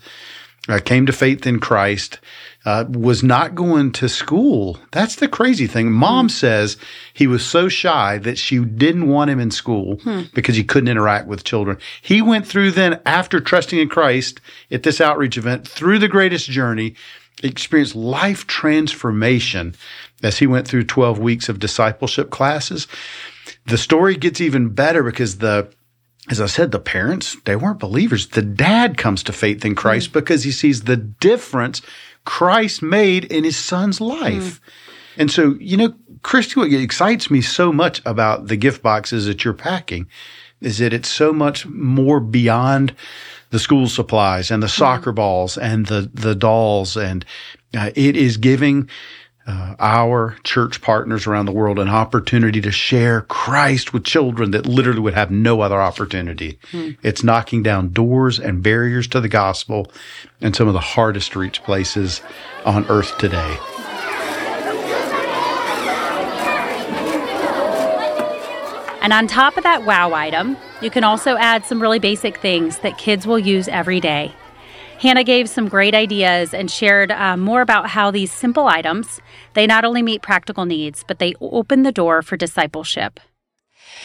uh, 0.69 0.79
came 0.85 1.07
to 1.07 1.13
faith 1.13 1.47
in 1.47 1.61
Christ 1.61 2.19
uh, 2.65 2.85
was 2.91 3.23
not 3.23 3.55
going 3.55 3.93
to 3.93 4.09
school. 4.09 4.79
That's 4.91 5.17
the 5.17 5.29
crazy 5.29 5.67
thing. 5.67 5.91
Mom 5.91 6.27
hmm. 6.27 6.31
says 6.31 6.77
he 7.15 7.27
was 7.27 7.45
so 7.45 7.69
shy 7.69 8.19
that 8.19 8.37
she 8.37 8.59
didn't 8.59 9.09
want 9.09 9.31
him 9.31 9.41
in 9.41 9.51
school 9.51 9.97
hmm. 10.03 10.23
because 10.35 10.57
he 10.57 10.65
couldn't 10.65 10.91
interact 10.91 11.27
with 11.27 11.45
children. 11.45 11.79
He 12.03 12.21
went 12.21 12.47
through 12.47 12.73
then, 12.73 13.01
after 13.07 13.41
trusting 13.41 13.79
in 13.79 13.89
Christ 13.89 14.41
at 14.71 14.83
this 14.83 15.01
outreach 15.01 15.39
event, 15.39 15.67
through 15.67 15.99
the 15.99 16.09
greatest 16.09 16.51
journey, 16.51 16.95
experienced 17.43 17.95
life 17.95 18.47
transformation 18.47 19.75
as 20.23 20.39
he 20.39 20.47
went 20.47 20.67
through 20.67 20.85
12 20.85 21.19
weeks 21.19 21.49
of 21.49 21.61
discipleship 21.61 22.31
classes. 22.31 22.87
The 23.67 23.79
story 23.79 24.17
gets 24.17 24.41
even 24.41 24.71
better 24.71 25.03
because 25.03 25.39
the 25.39 25.69
as 26.31 26.41
I 26.41 26.47
said, 26.47 26.73
the 26.73 26.79
parents, 26.79 27.37
they 27.45 27.57
weren't 27.57 27.79
believers. 27.79 28.29
The 28.29 28.43
dad 28.43 28.97
comes 28.97 29.23
to 29.25 29.33
faith 29.33 29.65
in 29.65 29.75
Christ 29.75 30.11
mm. 30.11 30.15
because 30.15 30.45
he 30.45 30.53
sees 30.53 30.83
the 30.83 30.97
difference 30.97 31.83
Christ 32.25 32.83
made 32.83 33.25
in 33.25 33.45
his 33.45 33.57
son's 33.57 34.01
life. 34.01 34.61
Mm. 34.61 35.21
And 35.21 35.31
so, 35.31 35.57
you 35.59 35.77
know, 35.77 35.95
Christy, 36.23 36.61
what 36.61 36.73
excites 36.73 37.31
me 37.31 37.41
so 37.41 37.73
much 37.73 38.03
about 38.05 38.49
the 38.49 38.57
gift 38.57 38.83
boxes 38.83 39.27
that 39.27 39.45
you're 39.45 39.55
packing 39.55 40.07
is 40.61 40.79
that 40.79 40.93
it's 40.93 41.09
so 41.09 41.33
much 41.33 41.67
more 41.67 42.21
beyond 42.21 42.95
the 43.51 43.59
school 43.59 43.89
supplies 43.89 44.51
and 44.51 44.63
the 44.63 44.69
soccer 44.69 45.13
mm. 45.13 45.17
balls 45.17 45.57
and 45.57 45.87
the, 45.87 46.11
the 46.13 46.35
dolls. 46.35 46.97
And 46.97 47.25
uh, 47.77 47.91
it 47.95 48.17
is 48.17 48.37
giving 48.37 48.89
uh, 49.49 49.75
our 49.79 50.37
church 50.45 50.83
partners 50.83 51.27
around 51.27 51.47
the 51.47 51.53
world 51.53 51.79
an 51.79 51.89
opportunity 51.89 52.61
to 52.61 52.71
share 52.71 53.23
Christ 53.23 53.95
with 53.95 54.05
children 54.05 54.51
that 54.51 54.67
literally 54.67 55.01
would 55.01 55.15
have 55.15 55.31
no 55.31 55.63
other 55.63 55.81
opportunity. 55.81 56.59
Hmm. 56.71 56.91
It's 57.03 57.25
knocking 57.25 57.63
down 57.63 57.95
doors 57.95 58.39
and 58.39 58.63
barriers 58.63 59.09
to 59.09 59.23
the 59.23 59.29
gospel 59.29 59.91
in 60.43 60.53
some 60.53 60.69
of 60.69 60.75
the 60.75 60.81
hardest 60.81 61.33
to 61.33 61.39
reach 61.39 61.63
places 61.63 62.21
on 62.67 62.87
earth 62.91 63.17
today. 63.17 63.57
And 69.01 69.15
on 69.15 69.27
top 69.27 69.57
of 69.57 69.63
that 69.63 69.87
wow 69.87 70.13
item, 70.13 70.59
you 70.83 70.91
can 70.91 71.05
also 71.05 71.39
add 71.39 71.65
some 71.65 71.81
really 71.81 71.99
basic 71.99 72.37
things 72.37 72.81
that 72.81 72.99
kids 72.99 73.27
will 73.27 73.39
use 73.39 73.67
every 73.69 74.01
day. 74.01 74.35
Hannah 74.99 75.25
gave 75.25 75.49
some 75.49 75.69
great 75.69 75.95
ideas 75.95 76.53
and 76.53 76.71
shared 76.71 77.11
uh, 77.13 77.37
more 77.37 77.61
about 77.61 77.89
how 77.91 78.11
these 78.11 78.33
simple 78.33 78.67
items, 78.67 79.21
they 79.55 79.67
not 79.67 79.85
only 79.85 80.03
meet 80.03 80.23
practical 80.23 80.65
needs, 80.65 81.05
but 81.07 81.19
they 81.19 81.35
open 81.41 81.83
the 81.83 81.93
door 81.93 82.23
for 82.23 82.37
discipleship. 82.37 83.21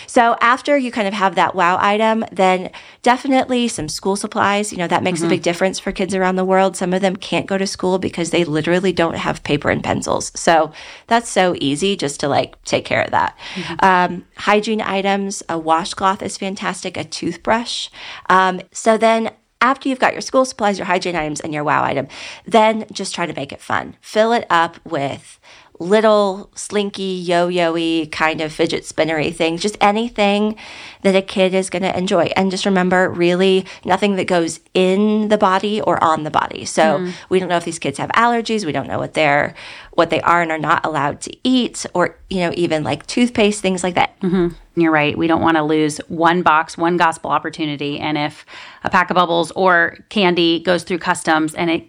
So 0.07 0.35
after 0.41 0.77
you 0.77 0.91
kind 0.91 1.07
of 1.07 1.13
have 1.13 1.35
that 1.35 1.55
wow 1.55 1.77
item, 1.79 2.25
then 2.31 2.71
definitely 3.01 3.67
some 3.67 3.87
school 3.87 4.15
supplies. 4.15 4.71
You 4.71 4.77
know, 4.77 4.87
that 4.87 5.03
makes 5.03 5.19
mm-hmm. 5.19 5.27
a 5.27 5.29
big 5.29 5.41
difference 5.41 5.79
for 5.79 5.91
kids 5.91 6.15
around 6.15 6.35
the 6.35 6.45
world. 6.45 6.75
Some 6.75 6.93
of 6.93 7.01
them 7.01 7.15
can't 7.15 7.45
go 7.45 7.57
to 7.57 7.67
school 7.67 7.99
because 7.99 8.29
they 8.29 8.43
literally 8.43 8.91
don't 8.91 9.15
have 9.15 9.43
paper 9.43 9.69
and 9.69 9.83
pencils. 9.83 10.31
So 10.35 10.71
that's 11.07 11.29
so 11.29 11.55
easy 11.59 11.95
just 11.95 12.19
to 12.21 12.27
like 12.27 12.61
take 12.63 12.85
care 12.85 13.01
of 13.01 13.11
that. 13.11 13.37
Mm-hmm. 13.55 13.85
Um, 13.85 14.25
hygiene 14.37 14.81
items, 14.81 15.43
a 15.49 15.57
washcloth 15.57 16.21
is 16.21 16.37
fantastic, 16.37 16.97
a 16.97 17.03
toothbrush. 17.03 17.89
Um, 18.29 18.61
so 18.71 18.97
then 18.97 19.31
after 19.63 19.87
you've 19.87 19.99
got 19.99 20.13
your 20.13 20.21
school 20.21 20.43
supplies, 20.45 20.77
your 20.77 20.85
hygiene 20.85 21.15
items, 21.15 21.39
and 21.39 21.53
your 21.53 21.63
wow 21.63 21.83
item, 21.83 22.07
then 22.45 22.85
just 22.91 23.15
try 23.15 23.25
to 23.25 23.33
make 23.33 23.51
it 23.51 23.61
fun. 23.61 23.95
Fill 24.01 24.33
it 24.33 24.45
up 24.49 24.77
with 24.85 25.39
little 25.83 26.49
slinky, 26.55 27.15
yo 27.15 27.47
yo 27.47 27.73
y 27.73 28.07
kind 28.11 28.41
of 28.41 28.51
fidget 28.51 28.85
spinnery 28.85 29.31
things, 29.31 29.61
just 29.61 29.77
anything 29.81 30.55
that 31.01 31.15
a 31.15 31.21
kid 31.21 31.53
is 31.53 31.69
going 31.69 31.83
to 31.83 31.97
enjoy. 31.97 32.31
And 32.35 32.49
just 32.49 32.65
remember, 32.65 33.09
really, 33.09 33.65
nothing 33.83 34.15
that 34.15 34.25
goes 34.25 34.61
in 34.73 35.27
the 35.27 35.37
body 35.37 35.81
or 35.81 36.01
on 36.03 36.23
the 36.23 36.31
body. 36.31 36.65
So 36.65 36.99
mm. 36.99 37.13
we 37.29 37.39
don't 37.39 37.49
know 37.49 37.57
if 37.57 37.65
these 37.65 37.79
kids 37.79 37.97
have 37.97 38.09
allergies. 38.11 38.65
We 38.65 38.71
don't 38.71 38.87
know 38.87 38.99
what 38.99 39.13
they're, 39.13 39.53
what 39.91 40.09
they 40.09 40.21
are 40.21 40.41
and 40.41 40.51
are 40.51 40.57
not 40.57 40.85
allowed 40.85 41.21
to 41.21 41.37
eat, 41.43 41.85
or, 41.93 42.17
you 42.29 42.39
know, 42.39 42.51
even 42.55 42.83
like 42.83 43.05
toothpaste, 43.05 43.61
things 43.61 43.83
like 43.83 43.95
that. 43.95 44.19
Mm-hmm. 44.21 44.81
You're 44.81 44.91
right. 44.91 45.17
We 45.17 45.27
don't 45.27 45.41
want 45.41 45.57
to 45.57 45.63
lose 45.63 45.97
one 46.07 46.41
box, 46.41 46.77
one 46.77 46.97
gospel 46.97 47.29
opportunity. 47.29 47.99
And 47.99 48.17
if 48.17 48.45
a 48.83 48.89
pack 48.89 49.11
of 49.11 49.15
bubbles 49.15 49.51
or 49.51 49.97
candy 50.09 50.61
goes 50.61 50.83
through 50.83 50.99
customs 50.99 51.53
and 51.53 51.69
it 51.69 51.87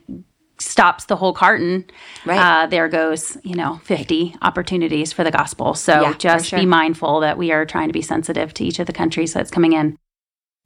stops 0.58 1.06
the 1.06 1.16
whole 1.16 1.32
carton, 1.32 1.84
right. 2.24 2.38
uh, 2.38 2.66
there 2.66 2.88
goes, 2.88 3.36
you 3.42 3.54
know, 3.54 3.80
50 3.84 4.36
opportunities 4.42 5.12
for 5.12 5.24
the 5.24 5.30
gospel. 5.30 5.74
So 5.74 6.02
yeah, 6.02 6.14
just 6.14 6.46
sure. 6.46 6.58
be 6.58 6.66
mindful 6.66 7.20
that 7.20 7.38
we 7.38 7.52
are 7.52 7.66
trying 7.66 7.88
to 7.88 7.92
be 7.92 8.02
sensitive 8.02 8.54
to 8.54 8.64
each 8.64 8.78
of 8.78 8.86
the 8.86 8.92
countries 8.92 9.32
that's 9.32 9.50
coming 9.50 9.72
in. 9.72 9.98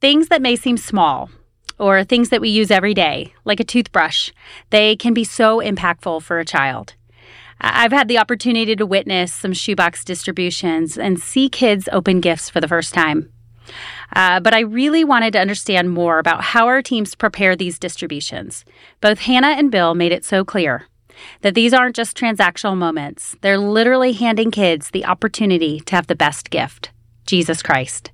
Things 0.01 0.27
that 0.27 0.41
may 0.41 0.55
seem 0.55 0.77
small 0.77 1.29
or 1.77 2.03
things 2.03 2.29
that 2.29 2.41
we 2.41 2.49
use 2.49 2.71
every 2.71 2.93
day, 2.93 3.33
like 3.45 3.59
a 3.59 3.63
toothbrush, 3.63 4.31
they 4.69 4.95
can 4.95 5.13
be 5.13 5.23
so 5.23 5.59
impactful 5.59 6.21
for 6.21 6.39
a 6.39 6.45
child. 6.45 6.95
I've 7.61 7.91
had 7.91 8.07
the 8.07 8.19
opportunity 8.19 8.75
to 8.75 8.85
witness 8.85 9.33
some 9.33 9.53
shoebox 9.53 10.05
distributions 10.05 10.97
and 10.97 11.19
see 11.19 11.49
kids 11.49 11.89
open 11.91 12.21
gifts 12.21 12.49
for 12.49 12.61
the 12.61 12.67
first 12.67 12.93
time. 12.93 13.31
Uh, 14.15 14.39
but 14.39 14.53
I 14.53 14.59
really 14.59 15.03
wanted 15.03 15.33
to 15.33 15.39
understand 15.39 15.91
more 15.91 16.19
about 16.19 16.41
how 16.41 16.67
our 16.67 16.81
teams 16.81 17.15
prepare 17.15 17.55
these 17.55 17.79
distributions. 17.79 18.65
Both 19.01 19.19
Hannah 19.19 19.55
and 19.57 19.71
Bill 19.71 19.95
made 19.95 20.11
it 20.11 20.25
so 20.25 20.43
clear 20.43 20.87
that 21.41 21.55
these 21.55 21.73
aren't 21.73 21.95
just 21.95 22.17
transactional 22.17 22.77
moments, 22.77 23.35
they're 23.41 23.57
literally 23.57 24.13
handing 24.13 24.51
kids 24.51 24.91
the 24.91 25.05
opportunity 25.05 25.79
to 25.81 25.95
have 25.95 26.07
the 26.07 26.15
best 26.15 26.49
gift 26.49 26.91
Jesus 27.25 27.61
Christ. 27.61 28.11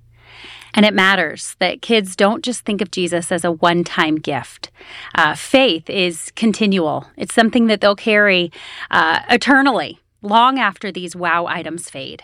And 0.73 0.85
it 0.85 0.93
matters 0.93 1.55
that 1.59 1.81
kids 1.81 2.17
don't 2.17 2.43
just 2.43 2.65
think 2.65 2.81
of 2.81 2.91
Jesus 2.91 3.31
as 3.31 3.45
a 3.45 3.51
one 3.51 3.85
time 3.85 4.17
gift. 4.17 4.71
Uh, 5.15 5.33
faith 5.33 5.89
is 5.89 6.31
continual, 6.35 7.07
it's 7.15 7.33
something 7.33 7.67
that 7.67 7.79
they'll 7.79 7.95
carry 7.95 8.51
uh, 8.91 9.21
eternally, 9.29 9.99
long 10.21 10.59
after 10.59 10.91
these 10.91 11.15
wow 11.15 11.45
items 11.45 11.89
fade. 11.89 12.23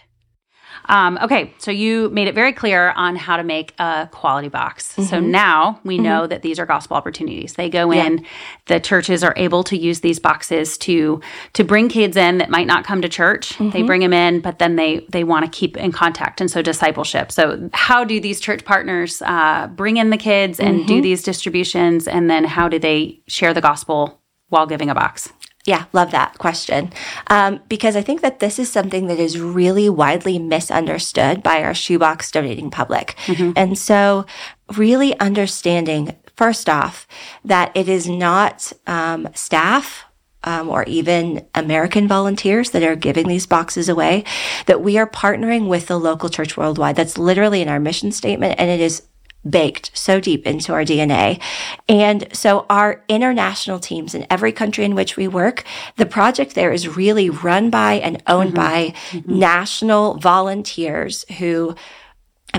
Um, 0.86 1.18
okay, 1.22 1.54
so 1.58 1.72
you 1.72 2.10
made 2.10 2.28
it 2.28 2.36
very 2.36 2.54
clear 2.54 2.92
on 2.92 3.16
how 3.16 3.38
to 3.38 3.44
make 3.44 3.74
a 3.80 4.10
quality 4.12 4.50
box. 4.50 4.94
Mm-hmm. 4.94 5.04
So 5.04 5.20
now 5.20 5.80
we 5.84 5.96
mm-hmm. 5.96 6.04
know 6.04 6.28
that 6.28 6.42
these 6.42 6.60
are 6.60 6.66
gospel 6.66 6.98
opportunities. 6.98 7.54
They 7.54 7.70
go 7.70 7.92
in. 7.92 8.26
The 8.68 8.80
churches 8.80 9.24
are 9.24 9.34
able 9.38 9.64
to 9.66 9.78
use 9.78 10.02
these 10.02 10.20
boxes 10.20 10.78
to 10.80 11.22
to 11.54 11.64
bring 11.64 11.90
kids 11.90 12.18
in 12.18 12.40
that 12.40 12.50
might 12.50 12.68
not 12.68 12.84
come 12.84 13.02
to 13.02 13.10
church. 13.10 13.54
Mm-hmm. 13.54 13.70
They 13.70 13.84
bring 13.84 14.02
them 14.02 14.14
in, 14.14 14.42
but 14.42 14.60
then 14.60 14.76
they 14.76 15.06
they 15.10 15.24
want 15.24 15.46
to 15.46 15.52
keep 15.52 15.78
in 15.78 15.92
contact, 15.92 16.42
and 16.42 16.50
so 16.50 16.62
discipleship. 16.62 17.32
So 17.32 17.70
how 17.74 18.04
do 18.04 18.20
these 18.20 18.40
church 18.40 18.66
partners 18.66 19.22
uh, 19.26 19.68
bring 19.68 19.98
in 19.98 20.10
the 20.10 20.18
kids 20.18 20.60
and 20.60 20.88
do 20.88 20.96
mm-hmm. 20.96 21.04
these 21.04 21.24
distributions, 21.24 22.08
and 22.08 22.30
then 22.30 22.44
how 22.44 22.68
do 22.68 22.80
they 22.80 23.22
share 23.28 23.54
the 23.54 23.62
gospel 23.62 24.22
while 24.50 24.66
giving 24.66 24.90
a 24.90 24.96
box? 24.96 25.32
Yeah, 25.66 25.86
love 25.94 26.12
that 26.12 26.38
question. 26.40 26.92
Um, 27.28 27.60
because 27.70 27.96
I 27.96 28.02
think 28.02 28.22
that 28.22 28.40
this 28.40 28.58
is 28.58 28.72
something 28.72 29.08
that 29.08 29.20
is 29.20 29.40
really 29.40 29.90
widely 29.90 30.40
misunderstood 30.40 31.44
by 31.44 31.62
our 31.62 31.74
shoebox 31.74 32.32
donating 32.32 32.72
public. 32.72 33.16
Mm-hmm. 33.26 33.52
And 33.56 33.78
so, 33.78 34.26
really 34.76 35.18
understanding, 35.20 36.16
first 36.36 36.68
off, 36.68 37.08
that 37.46 37.72
it 37.76 37.88
is 37.88 38.10
not 38.10 38.74
um, 38.88 39.28
staff 39.36 40.06
um, 40.44 40.70
or 40.70 40.84
even 40.86 41.46
American 41.54 42.08
volunteers 42.08 42.72
that 42.72 42.84
are 42.84 42.96
giving 42.96 43.28
these 43.28 43.46
boxes 43.46 43.88
away, 43.88 44.24
that 44.66 44.82
we 44.82 44.98
are 44.98 45.08
partnering 45.08 45.68
with 45.68 45.88
the 45.88 46.00
local 46.00 46.30
church 46.30 46.58
worldwide. 46.58 46.96
That's 46.96 47.18
literally 47.18 47.62
in 47.62 47.70
our 47.70 47.80
mission 47.80 48.12
statement, 48.12 48.56
and 48.58 48.70
it 48.70 48.80
is 48.80 49.04
baked 49.48 49.92
so 49.98 50.20
deep 50.20 50.46
into 50.46 50.74
our 50.74 50.84
DNA. 50.84 51.42
And 51.90 52.28
so 52.32 52.66
our 52.70 53.04
international 53.08 53.80
teams 53.80 54.14
in 54.14 54.26
every 54.30 54.52
country 54.52 54.86
in 54.86 54.96
which 54.96 55.18
we 55.18 55.28
work, 55.28 55.64
the 55.98 56.06
project 56.06 56.56
there 56.56 56.72
is 56.72 56.96
really 56.96 57.30
run 57.30 57.70
by 57.70 57.94
and 57.94 58.22
owned 58.28 58.54
mm-hmm. 58.54 58.56
by 58.56 58.94
mm-hmm. 59.12 59.40
national 59.40 60.18
volunteers 60.18 61.26
who 61.38 61.76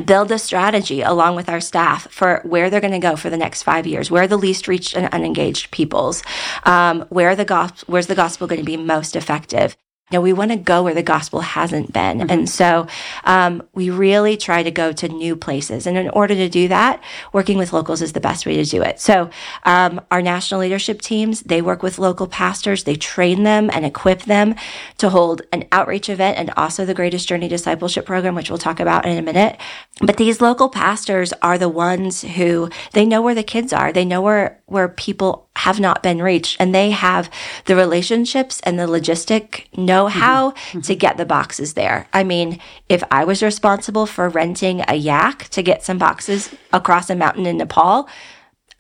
build 0.07 0.33
a 0.33 0.39
strategy 0.39 1.03
along 1.03 1.37
with 1.37 1.49
our 1.49 1.61
staff 1.61 2.11
for 2.11 2.41
where 2.45 2.71
they're 2.71 2.81
going 2.81 2.93
to 2.93 2.99
go 2.99 3.15
for 3.15 3.29
the 3.29 3.37
next 3.37 3.63
five 3.63 3.87
years, 3.87 4.11
where 4.11 4.27
the 4.27 4.39
least 4.39 4.67
reached 4.67 4.97
and 4.97 5.13
unengaged 5.13 5.71
peoples, 5.71 6.23
um, 6.65 7.03
where 7.11 7.37
the 7.37 7.45
gospel, 7.45 7.93
where's 7.93 8.07
the 8.07 8.15
gospel 8.15 8.47
going 8.47 8.61
to 8.61 8.65
be 8.65 8.77
most 8.77 9.15
effective 9.15 9.77
know, 10.13 10.21
we 10.21 10.33
want 10.33 10.51
to 10.51 10.57
go 10.57 10.83
where 10.83 10.95
the 10.95 11.03
gospel 11.03 11.41
hasn't 11.41 11.93
been. 11.93 12.19
Mm-hmm. 12.19 12.31
And 12.31 12.49
so 12.49 12.87
um, 13.25 13.63
we 13.75 13.91
really 13.91 14.37
try 14.37 14.63
to 14.63 14.71
go 14.71 14.93
to 14.93 15.09
new 15.09 15.37
places. 15.37 15.87
And 15.87 15.97
in 15.97 16.09
order 16.11 16.35
to 16.35 16.49
do 16.49 16.69
that, 16.69 17.03
working 17.33 17.59
with 17.59 17.73
locals 17.73 18.03
is 18.03 18.13
the 18.13 18.21
best 18.21 18.47
way 18.47 18.57
to 18.57 18.65
do 18.65 18.83
it. 18.83 19.01
So 19.01 19.31
um, 19.65 20.01
our 20.11 20.23
national 20.23 20.61
leadership 20.61 21.01
teams, 21.03 21.43
they 21.43 21.63
work 21.63 21.83
with 21.83 21.99
local 21.99 22.27
pastors, 22.27 22.85
they 22.85 22.97
train 22.97 23.43
them 23.43 23.71
and 23.73 23.85
equip 23.85 24.23
them 24.23 24.55
to 24.99 25.09
hold 25.11 25.43
an 25.53 25.65
outreach 25.73 26.09
event 26.09 26.39
and 26.39 26.51
also 26.57 26.85
the 26.85 26.95
Greatest 26.95 27.29
Journey 27.29 27.49
Discipleship 27.49 28.07
Program, 28.07 28.35
which 28.35 28.51
we'll 28.51 28.59
talk 28.59 28.81
about 28.81 29.07
in 29.07 29.19
a 29.19 29.23
minute. 29.23 29.59
But 30.03 30.17
these 30.17 30.41
local 30.41 30.69
pastors 30.69 31.33
are 31.43 31.57
the 31.57 31.69
ones 31.69 32.23
who 32.23 32.69
they 32.93 33.07
know 33.07 33.23
where 33.23 33.37
the 33.37 33.45
kids 33.45 33.73
are. 33.73 33.93
They 33.93 34.05
know 34.05 34.21
where, 34.21 34.61
where 34.67 34.89
people 34.89 35.49
have 35.57 35.79
not 35.79 36.03
been 36.03 36.21
reached 36.21 36.61
and 36.61 36.75
they 36.75 36.91
have 36.91 37.31
the 37.67 37.77
relationships 37.77 38.61
and 38.61 38.79
the 38.79 38.87
logistic 38.87 39.67
know-how 39.77 40.51
mm-hmm. 40.51 40.81
to 40.81 40.97
get 40.97 41.17
the 41.19 41.25
boxes 41.25 41.75
there. 41.75 42.09
I 42.13 42.25
mean, 42.25 42.59
if 42.89 43.05
I 43.13 43.25
was 43.25 43.45
responsible 43.45 44.07
for 44.07 44.29
renting 44.29 44.83
a 44.89 44.95
yak 44.95 45.49
to 45.51 45.63
get 45.63 45.85
some 45.85 45.99
boxes 45.99 46.53
across 46.73 47.09
a 47.09 47.15
mountain 47.15 47.47
in 47.47 47.59
Nepal, 47.59 48.09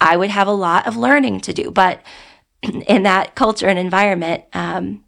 I 0.00 0.16
would 0.16 0.30
have 0.30 0.48
a 0.48 0.52
lot 0.52 0.88
of 0.88 0.96
learning 0.96 1.40
to 1.42 1.52
do. 1.52 1.70
But 1.70 2.02
in 2.62 3.04
that 3.04 3.36
culture 3.36 3.68
and 3.68 3.78
environment, 3.78 4.42
um, 4.52 5.04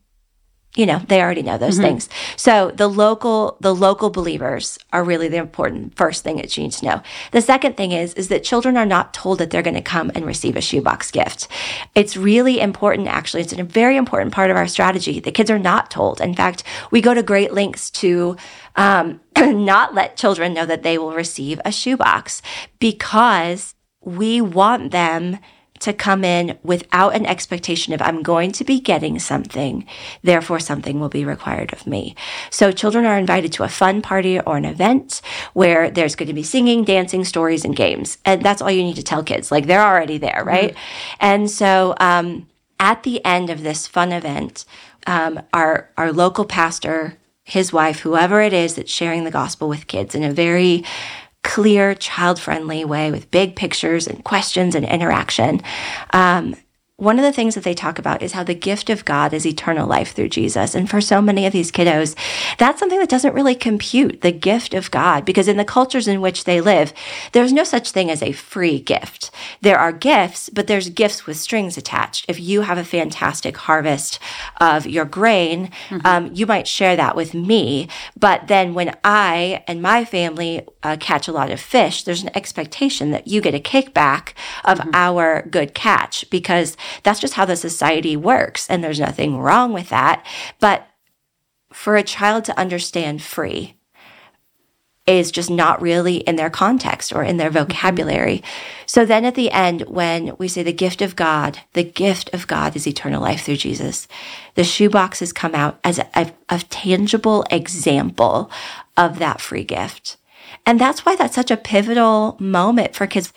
you 0.77 0.87
know 0.87 1.01
they 1.09 1.21
already 1.21 1.43
know 1.43 1.59
those 1.59 1.75
mm-hmm. 1.75 1.85
things. 1.85 2.09
So 2.37 2.71
the 2.75 2.89
local 2.89 3.57
the 3.61 3.75
local 3.75 4.11
believers 4.11 4.79
are 4.93 5.05
really 5.05 5.29
the 5.29 5.37
important 5.37 5.97
first 5.97 6.25
thing 6.25 6.37
that 6.37 6.57
you 6.57 6.65
need 6.65 6.73
to 6.73 6.85
know. 6.85 7.03
The 7.33 7.41
second 7.41 7.77
thing 7.77 7.93
is 7.93 8.15
is 8.15 8.29
that 8.29 8.45
children 8.45 8.77
are 8.77 8.87
not 8.87 9.15
told 9.15 9.39
that 9.39 9.51
they're 9.51 9.63
going 9.63 9.75
to 9.75 9.83
come 9.83 10.11
and 10.15 10.27
receive 10.27 10.57
a 10.57 10.61
shoebox 10.61 11.11
gift. 11.11 11.49
It's 11.95 12.17
really 12.17 12.61
important 12.61 13.09
actually 13.09 13.43
it's 13.43 13.53
a 13.53 13.63
very 13.63 13.97
important 13.97 14.33
part 14.33 14.51
of 14.51 14.57
our 14.57 14.67
strategy. 14.67 15.21
The 15.21 15.33
kids 15.33 15.51
are 15.51 15.59
not 15.59 15.91
told. 15.91 16.21
In 16.21 16.35
fact 16.35 16.65
we 16.91 17.01
go 17.01 17.15
to 17.15 17.23
great 17.23 17.53
lengths 17.53 17.91
to 17.93 18.37
um, 18.77 19.21
not 19.39 19.95
let 19.95 20.17
children 20.17 20.55
know 20.55 20.67
that 20.67 20.83
they 20.83 20.99
will 20.99 21.15
receive 21.15 21.61
a 21.65 21.71
shoebox 21.71 22.43
because 22.81 23.75
we 24.01 24.41
want 24.41 24.91
them 24.91 25.39
to 25.85 25.93
come 25.93 26.25
in 26.25 26.59
without 26.63 27.15
an 27.15 27.27
expectation 27.27 27.93
of 27.93 28.01
I'm 28.01 28.23
going 28.23 28.53
to 28.53 28.65
be 28.65 28.81
getting 28.81 29.19
something, 29.19 29.87
therefore 30.23 30.59
something 30.59 30.99
will 30.99 31.11
be 31.11 31.27
required 31.27 31.75
of 31.75 31.87
me. 31.87 32.17
So 32.49 32.73
children 32.73 33.05
are 33.05 33.19
invited 33.19 33.53
to 33.55 33.65
a 33.65 33.69
fun 33.69 34.01
party 34.01 34.41
or 34.41 34.57
an 34.57 34.65
event 34.65 35.21
where 35.53 35.91
there's 35.91 36.17
going 36.17 36.29
to 36.29 36.33
be 36.33 36.43
singing, 36.43 36.85
dancing, 36.85 37.23
stories, 37.23 37.67
and 37.67 37.77
games. 37.77 38.17
And 38.25 38.43
that's 38.43 38.63
all 38.63 38.71
you 38.71 38.83
need 38.83 38.97
to 38.97 39.03
tell 39.03 39.23
kids. 39.23 39.53
Like 39.53 39.67
they're 39.67 39.85
already 39.85 40.17
there, 40.17 40.39
mm-hmm. 40.39 40.49
right? 40.49 40.71
Mm-hmm. 40.71 41.17
And 41.21 41.51
so, 41.51 41.95
um, 42.01 42.49
at 42.81 43.03
the 43.03 43.25
end 43.25 43.51
of 43.51 43.63
this 43.63 43.87
fun 43.87 44.11
event, 44.11 44.65
um, 45.07 45.41
our, 45.53 45.91
our 45.97 46.13
local 46.13 46.45
pastor, 46.45 47.19
his 47.45 47.73
wife, 47.73 48.01
whoever 48.01 48.41
it 48.41 48.53
is 48.53 48.75
that's 48.75 48.91
sharing 48.91 49.25
the 49.25 49.31
gospel 49.31 49.69
with 49.69 49.87
kids 49.87 50.15
in 50.15 50.25
a 50.25 50.33
very 50.33 50.83
clear, 51.45 51.95
child 51.95 52.41
friendly 52.41 52.85
way 52.85 53.13
with 53.13 53.31
big 53.31 53.55
pictures 53.55 54.09
and 54.09 54.25
questions 54.25 54.75
and 54.75 54.85
interaction. 54.85 55.61
Um, 56.13 56.57
one 57.05 57.19
of 57.19 57.25
the 57.25 57.33
things 57.33 57.55
that 57.55 57.65
they 57.65 57.75
talk 57.75 57.99
about 57.99 58.23
is 58.23 58.33
how 58.33 58.43
the 58.43 58.55
gift 58.55 58.91
of 58.91 59.05
God 59.05 59.33
is 59.33 59.47
eternal 59.47 59.87
life 59.87 60.13
through 60.13 60.31
Jesus. 60.31 60.75
And 60.75 60.89
for 60.89 61.01
so 61.01 61.21
many 61.21 61.47
of 61.47 61.53
these 61.53 61.71
kiddos, 61.71 62.17
that's 62.59 62.81
something 62.81 62.99
that 62.99 63.09
doesn't 63.09 63.35
really 63.35 63.55
compute 63.55 64.23
the 64.23 64.33
gift 64.33 64.75
of 64.75 64.91
God 64.91 65.25
because 65.25 65.47
in 65.47 65.57
the 65.57 65.65
cultures 65.65 66.09
in 66.09 66.21
which 66.21 66.45
they 66.45 66.61
live, 66.61 66.93
there's 67.33 67.53
no 67.53 67.65
such 67.65 67.91
thing 67.91 68.11
as 68.11 68.23
a 68.23 68.33
free 68.33 68.81
gift. 68.81 69.31
There 69.61 69.79
are 69.79 69.93
gifts, 69.93 70.49
but 70.49 70.67
there's 70.67 70.89
gifts 70.91 71.27
with 71.27 71.37
strings 71.37 71.77
attached. 71.77 72.25
If 72.29 72.41
you 72.41 72.63
have 72.63 72.79
a 72.79 72.85
fantastic 72.85 73.57
harvest 73.57 74.19
of 74.61 74.87
your 74.87 75.05
grain, 75.05 75.71
mm-hmm. 75.89 76.07
um, 76.07 76.31
you 76.33 76.47
might 76.47 76.67
share 76.67 76.97
that 76.97 77.15
with 77.15 77.35
me. 77.35 77.89
But 78.19 78.49
then 78.49 78.75
when 78.75 78.97
I 79.05 79.63
and 79.69 79.83
my 79.83 80.05
family 80.05 80.67
uh, 80.83 80.97
catch 80.99 81.29
a 81.29 81.33
lot 81.33 81.51
of 81.51 81.61
fish, 81.61 82.05
there's 82.05 82.23
an 82.23 82.35
expectation 82.35 83.11
that 83.11 83.29
you 83.29 83.41
get 83.41 83.55
a 83.55 83.61
kickback 83.61 84.33
of 84.65 84.79
mm-hmm. 84.79 84.91
our 84.95 85.43
good 85.51 85.75
catch 85.75 86.29
because 86.31 86.77
that's 87.03 87.21
just 87.21 87.35
how 87.35 87.45
the 87.45 87.57
society 87.57 88.17
works. 88.17 88.69
And 88.69 88.83
there's 88.83 89.01
nothing 89.01 89.39
wrong 89.39 89.73
with 89.73 89.89
that. 89.89 90.25
But 90.61 90.87
for 91.73 91.97
a 91.97 92.03
child 92.03 92.45
to 92.45 92.59
understand 92.59 93.23
free 93.23 93.75
is 95.07 95.31
just 95.31 95.51
not 95.51 95.83
really 95.83 96.17
in 96.19 96.37
their 96.37 96.49
context 96.49 97.13
or 97.13 97.23
in 97.23 97.37
their 97.37 97.51
mm-hmm. 97.51 97.69
vocabulary. 97.69 98.43
So 98.87 99.05
then 99.05 99.25
at 99.25 99.35
the 99.35 99.51
end, 99.51 99.83
when 99.83 100.35
we 100.39 100.49
say 100.49 100.63
the 100.63 100.73
gift 100.73 101.03
of 101.03 101.17
God, 101.17 101.61
the 101.75 101.85
gift 101.85 102.31
of 102.33 102.47
God 102.47 102.75
is 102.75 102.87
eternal 102.87 103.21
life 103.21 103.43
through 103.43 103.57
Jesus, 103.57 104.09
the 104.55 104.63
shoeboxes 104.63 105.35
come 105.35 105.55
out 105.55 105.79
as 105.85 105.99
a, 105.99 106.33
a 106.49 106.59
tangible 106.71 107.45
example 107.51 108.51
of 108.97 109.19
that 109.19 109.41
free 109.41 109.65
gift. 109.65 110.17
And 110.65 110.81
that's 110.81 111.05
why 111.05 111.17
that's 111.17 111.35
such 111.35 111.51
a 111.51 111.57
pivotal 111.57 112.37
moment 112.41 112.95
for 112.95 113.07
kids. 113.07 113.33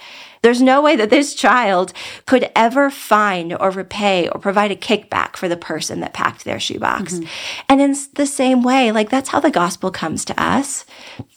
There's 0.47 0.61
no 0.61 0.81
way 0.81 0.95
that 0.95 1.09
this 1.09 1.35
child 1.35 1.91
could 2.25 2.49
ever 2.55 2.89
find 2.89 3.53
or 3.59 3.69
repay 3.69 4.29
or 4.29 4.39
provide 4.39 4.71
a 4.71 4.77
kickback 4.77 5.35
for 5.35 5.49
the 5.49 5.57
person 5.57 5.99
that 5.99 6.13
packed 6.13 6.45
their 6.45 6.57
shoebox. 6.57 7.15
Mm-hmm. 7.15 7.25
And 7.67 7.81
in 7.81 7.97
the 8.13 8.25
same 8.25 8.63
way, 8.63 8.93
like 8.93 9.09
that's 9.09 9.27
how 9.27 9.41
the 9.41 9.51
gospel 9.51 9.91
comes 9.91 10.23
to 10.23 10.41
us. 10.41 10.85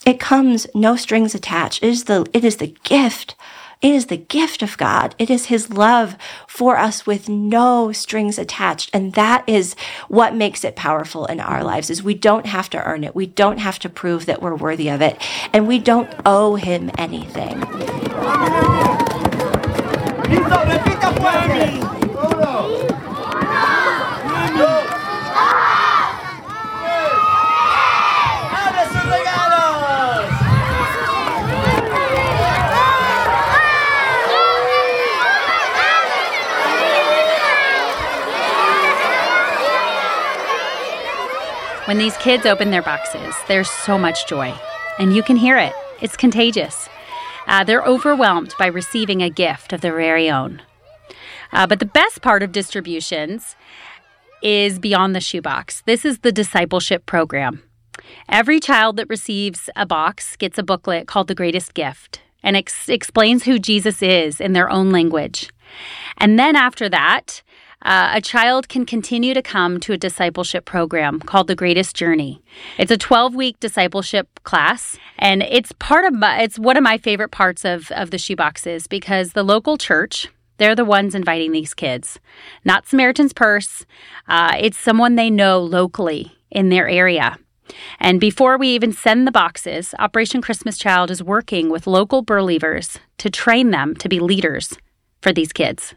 It 0.07 0.21
comes 0.21 0.69
no 0.77 0.95
strings 0.95 1.35
attached. 1.35 1.83
It 1.83 1.89
is 1.89 2.05
the, 2.05 2.25
it 2.33 2.45
is 2.45 2.59
the 2.59 2.73
gift 2.85 3.35
it 3.83 3.95
is 3.95 4.07
the 4.07 4.19
gift 4.19 4.63
of 4.63 4.77
God. 4.77 5.15
It 5.19 5.31
is 5.31 5.47
his 5.47 5.71
love 5.71 6.17
for 6.47 6.77
us 6.77 7.07
with 7.07 7.31
no 7.31 7.93
strings 7.93 8.39
attached. 8.39 8.91
And 8.93 9.15
that 9.15 9.43
is 9.47 9.75
what 10.09 10.35
makes 10.35 10.65
it 10.65 10.77
powerful 10.77 11.25
in 11.27 11.41
our 11.41 11.65
lives 11.65 11.89
is 11.89 12.03
we 12.03 12.15
don't 12.15 12.45
have 12.45 12.69
to 12.71 12.85
earn 12.85 13.05
it. 13.05 13.15
We 13.15 13.25
don't 13.27 13.59
have 13.59 13.79
to 13.79 13.89
prove 13.89 14.27
that 14.27 14.43
we're 14.43 14.55
worthy 14.55 14.89
of 14.91 15.01
it. 15.01 15.17
And 15.55 15.67
we 15.67 15.79
don't 15.79 16.13
owe 16.27 16.57
him 16.57 16.91
anything. 16.99 17.61
When 41.91 41.99
these 41.99 42.17
kids 42.19 42.47
open 42.47 42.71
their 42.71 42.83
boxes, 42.83 43.35
there's 43.49 43.69
so 43.69 43.99
much 43.99 44.29
joy, 44.29 44.55
and 45.01 45.13
you 45.13 45.25
can 45.25 45.35
hear 45.35 45.59
it. 45.59 45.73
It's 46.01 46.17
contagious. 46.17 46.89
Uh, 47.49 47.65
they're 47.65 47.83
overwhelmed 47.83 48.55
by 48.61 48.67
receiving 48.67 49.23
a 49.23 49.29
gift 49.29 49.73
of 49.73 49.81
their 49.81 49.97
very 49.97 50.31
own. 50.31 50.63
Uh, 51.53 51.67
but 51.67 51.81
the 51.81 51.87
best 51.87 52.23
part 52.23 52.45
of 52.45 52.53
distributions 52.53 53.57
is 54.41 54.79
beyond 54.79 55.17
the 55.17 55.21
shoebox. 55.21 55.83
This 55.85 56.05
is 56.05 56.21
the 56.21 56.31
discipleship 56.31 57.07
program. 57.07 57.65
Every 58.29 58.61
child 58.61 58.97
that 58.97 59.09
receives 59.09 59.69
a 59.75 59.85
box 59.85 60.37
gets 60.37 60.59
a 60.59 60.63
booklet 60.63 61.09
called 61.09 61.27
The 61.27 61.35
Greatest 61.35 61.75
Gift 61.75 62.21
and 62.41 62.57
ex- 62.57 62.89
explains 62.89 63.43
who 63.43 63.59
Jesus 63.59 64.01
is 64.01 64.41
in 64.41 64.53
their 64.53 64.71
own 64.71 64.93
language. 64.93 65.51
And 66.19 66.39
then 66.39 66.55
after 66.55 66.89
that, 66.89 67.43
uh, 67.83 68.11
a 68.15 68.21
child 68.21 68.69
can 68.69 68.85
continue 68.85 69.33
to 69.33 69.43
come 69.43 69.81
to 69.81 69.93
a 69.93 69.99
discipleship 69.99 70.65
program 70.65 71.21
called 71.21 71.47
The 71.47 71.55
Greatest 71.55 71.97
Journey. 71.97 72.43
It's 72.79 72.91
a 72.91 72.99
12 72.99 73.35
week 73.35 73.59
discipleship 73.61 74.29
class, 74.45 74.99
and 75.19 75.43
it's 75.43 75.73
part 75.73 76.05
of 76.05 76.13
my, 76.13 76.43
it's 76.43 76.59
one 76.59 76.77
of 76.77 76.83
my 76.83 76.99
favorite 76.99 77.31
parts 77.31 77.65
of, 77.65 77.91
of 77.93 78.11
the 78.11 78.19
shoeboxes 78.19 78.89
because 78.89 79.33
the 79.33 79.43
local 79.43 79.79
church, 79.79 80.29
they're 80.59 80.75
the 80.75 80.85
ones 80.85 81.15
inviting 81.15 81.53
these 81.53 81.73
kids, 81.73 82.19
not 82.65 82.87
Samaritan's 82.87 83.33
Purse. 83.33 83.87
Uh, 84.29 84.57
it's 84.61 84.79
someone 84.79 85.15
they 85.15 85.31
know 85.31 85.59
locally 85.59 86.33
in 86.51 86.69
their 86.69 86.89
area. 86.89 87.39
And 87.99 88.21
before 88.21 88.59
we 88.59 88.69
even 88.69 88.93
send 88.93 89.27
the 89.27 89.33
boxes, 89.33 89.95
Operation 89.99 90.43
Christmas 90.43 90.77
Child 90.77 91.11
is 91.11 91.23
working 91.23 91.71
with 91.71 91.87
local 91.87 92.21
believers 92.21 92.99
to 93.19 93.31
train 93.31 93.71
them 93.71 93.95
to 93.97 94.09
be 94.09 94.21
leaders 94.21 94.77
for 95.23 95.33
these 95.33 95.53
kids. 95.53 95.95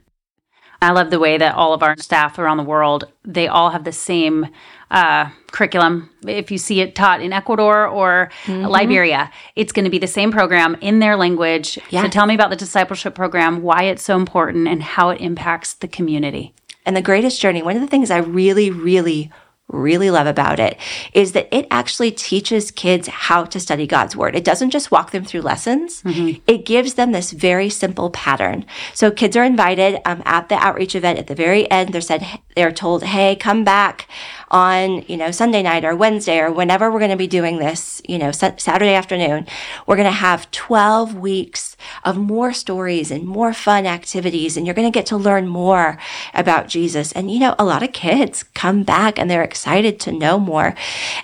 I 0.84 0.92
love 0.92 1.10
the 1.10 1.20
way 1.20 1.38
that 1.38 1.56
all 1.56 1.74
of 1.74 1.82
our 1.82 1.98
staff 1.98 2.38
around 2.38 2.58
the 2.58 2.63
world, 2.63 3.06
they 3.24 3.48
all 3.48 3.70
have 3.70 3.84
the 3.84 3.92
same 3.92 4.48
uh, 4.92 5.30
curriculum. 5.52 6.10
If 6.28 6.52
you 6.52 6.58
see 6.58 6.82
it 6.82 6.94
taught 6.94 7.22
in 7.22 7.34
Ecuador 7.34 7.88
or 7.88 8.30
mm-hmm. 8.44 8.66
Liberia, 8.66 9.32
it's 9.56 9.72
going 9.72 9.86
to 9.86 9.92
be 9.92 10.00
the 10.00 10.08
same 10.08 10.32
program 10.32 10.75
in 10.82 11.00
their 11.00 11.16
language. 11.16 11.80
Yeah. 11.90 12.04
So 12.04 12.10
tell 12.10 12.25
me 12.25 12.36
about 12.36 12.50
the 12.50 12.56
discipleship 12.56 13.16
program, 13.16 13.63
why 13.63 13.84
it's 13.84 14.04
so 14.04 14.16
important, 14.16 14.68
and 14.68 14.84
how 14.84 15.10
it 15.10 15.22
impacts 15.22 15.74
the 15.74 15.88
community. 15.88 16.54
And 16.86 16.96
the 16.96 17.02
greatest 17.02 17.42
journey, 17.42 17.63
one 17.63 17.75
of 17.75 17.82
the 17.82 17.88
things 17.88 18.12
I 18.12 18.18
really, 18.18 18.70
really 18.70 19.32
really 19.70 20.12
love 20.12 20.27
about 20.27 20.60
it 20.60 20.77
is 21.13 21.32
that 21.32 21.48
it 21.51 21.65
actually 21.72 22.12
teaches 22.12 22.70
kids 22.70 23.08
how 23.08 23.43
to 23.46 23.60
study 23.60 23.88
God's 23.88 24.15
word. 24.15 24.36
It 24.36 24.43
doesn't 24.43 24.70
just 24.70 24.91
walk 24.91 25.12
them 25.12 25.25
through 25.25 25.41
lessons. 25.41 26.01
Mm-hmm. 26.03 26.41
It 26.46 26.65
gives 26.65 26.93
them 26.93 27.12
this 27.12 27.32
very 27.32 27.70
simple 27.70 28.10
pattern. 28.12 28.65
So 28.93 29.10
kids 29.10 29.36
are 29.36 29.43
invited 29.43 30.00
um, 30.05 30.22
at 30.25 30.50
the 30.50 30.55
outreach 30.55 30.96
event 30.96 31.20
at 31.20 31.27
the 31.27 31.36
very 31.36 31.70
end. 31.72 31.93
They're 31.93 32.01
said, 32.01 32.25
they're 32.55 32.72
told, 32.72 33.03
Hey, 33.03 33.36
come 33.36 33.63
back 33.63 34.08
on, 34.53 35.03
you 35.07 35.17
know, 35.17 35.31
Sunday 35.31 35.63
night 35.63 35.83
or 35.83 35.95
Wednesday 35.95 36.39
or 36.39 36.51
whenever 36.51 36.91
we're 36.91 37.00
going 37.00 37.10
to 37.10 37.17
be 37.17 37.27
doing 37.27 37.57
this, 37.57 38.03
you 38.07 38.19
know, 38.19 38.31
Saturday 38.31 38.93
afternoon, 38.93 39.48
we're 39.88 39.95
going 39.95 40.05
to 40.05 40.12
have 40.12 40.50
12 40.51 41.15
weeks 41.15 41.75
of 42.05 42.17
more 42.17 42.53
stories 42.53 43.10
and 43.10 43.25
more 43.25 43.51
fun 43.51 43.88
activities. 43.88 44.55
And 44.55 44.67
you're 44.67 44.75
going 44.75 44.89
to 44.89 44.98
get 44.98 45.07
to 45.07 45.17
learn 45.17 45.48
more 45.48 45.98
about 46.36 46.67
Jesus. 46.67 47.12
And, 47.13 47.31
you 47.31 47.39
know, 47.39 47.55
a 47.57 47.65
lot 47.65 47.81
of 47.81 47.93
kids 47.93 48.43
come 48.43 48.83
back 48.83 49.17
and 49.17 49.29
they're 49.29 49.43
excited 49.43 50.00
to 50.01 50.12
know 50.12 50.38
more. 50.38 50.75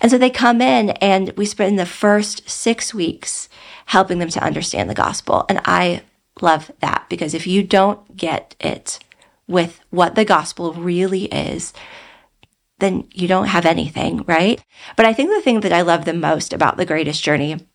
And 0.01 0.09
so 0.09 0.17
they 0.17 0.31
come 0.31 0.59
in 0.59 0.89
and 0.89 1.29
we 1.37 1.45
spend 1.45 1.77
the 1.77 1.85
first 1.85 2.49
six 2.49 2.95
weeks 2.95 3.47
helping 3.85 4.17
them 4.17 4.29
to 4.29 4.43
understand 4.43 4.89
the 4.89 4.95
gospel. 4.95 5.45
And 5.47 5.61
I 5.65 6.01
love 6.41 6.71
that 6.79 7.05
because 7.09 7.35
if 7.35 7.45
you 7.45 7.61
don't 7.61 8.17
get 8.17 8.55
it 8.59 8.97
with 9.47 9.81
what 9.91 10.15
the 10.15 10.25
gospel 10.25 10.73
really 10.73 11.25
is, 11.25 11.73
then 12.79 13.07
you 13.13 13.27
don't 13.27 13.47
have 13.47 13.65
anything, 13.65 14.23
right? 14.25 14.61
But 14.95 15.05
I 15.05 15.13
think 15.13 15.29
the 15.29 15.41
thing 15.41 15.61
that 15.61 15.73
I 15.73 15.81
love 15.81 16.05
the 16.05 16.13
most 16.13 16.53
about 16.53 16.77
the 16.77 16.85
greatest 16.85 17.23
journey 17.23 17.65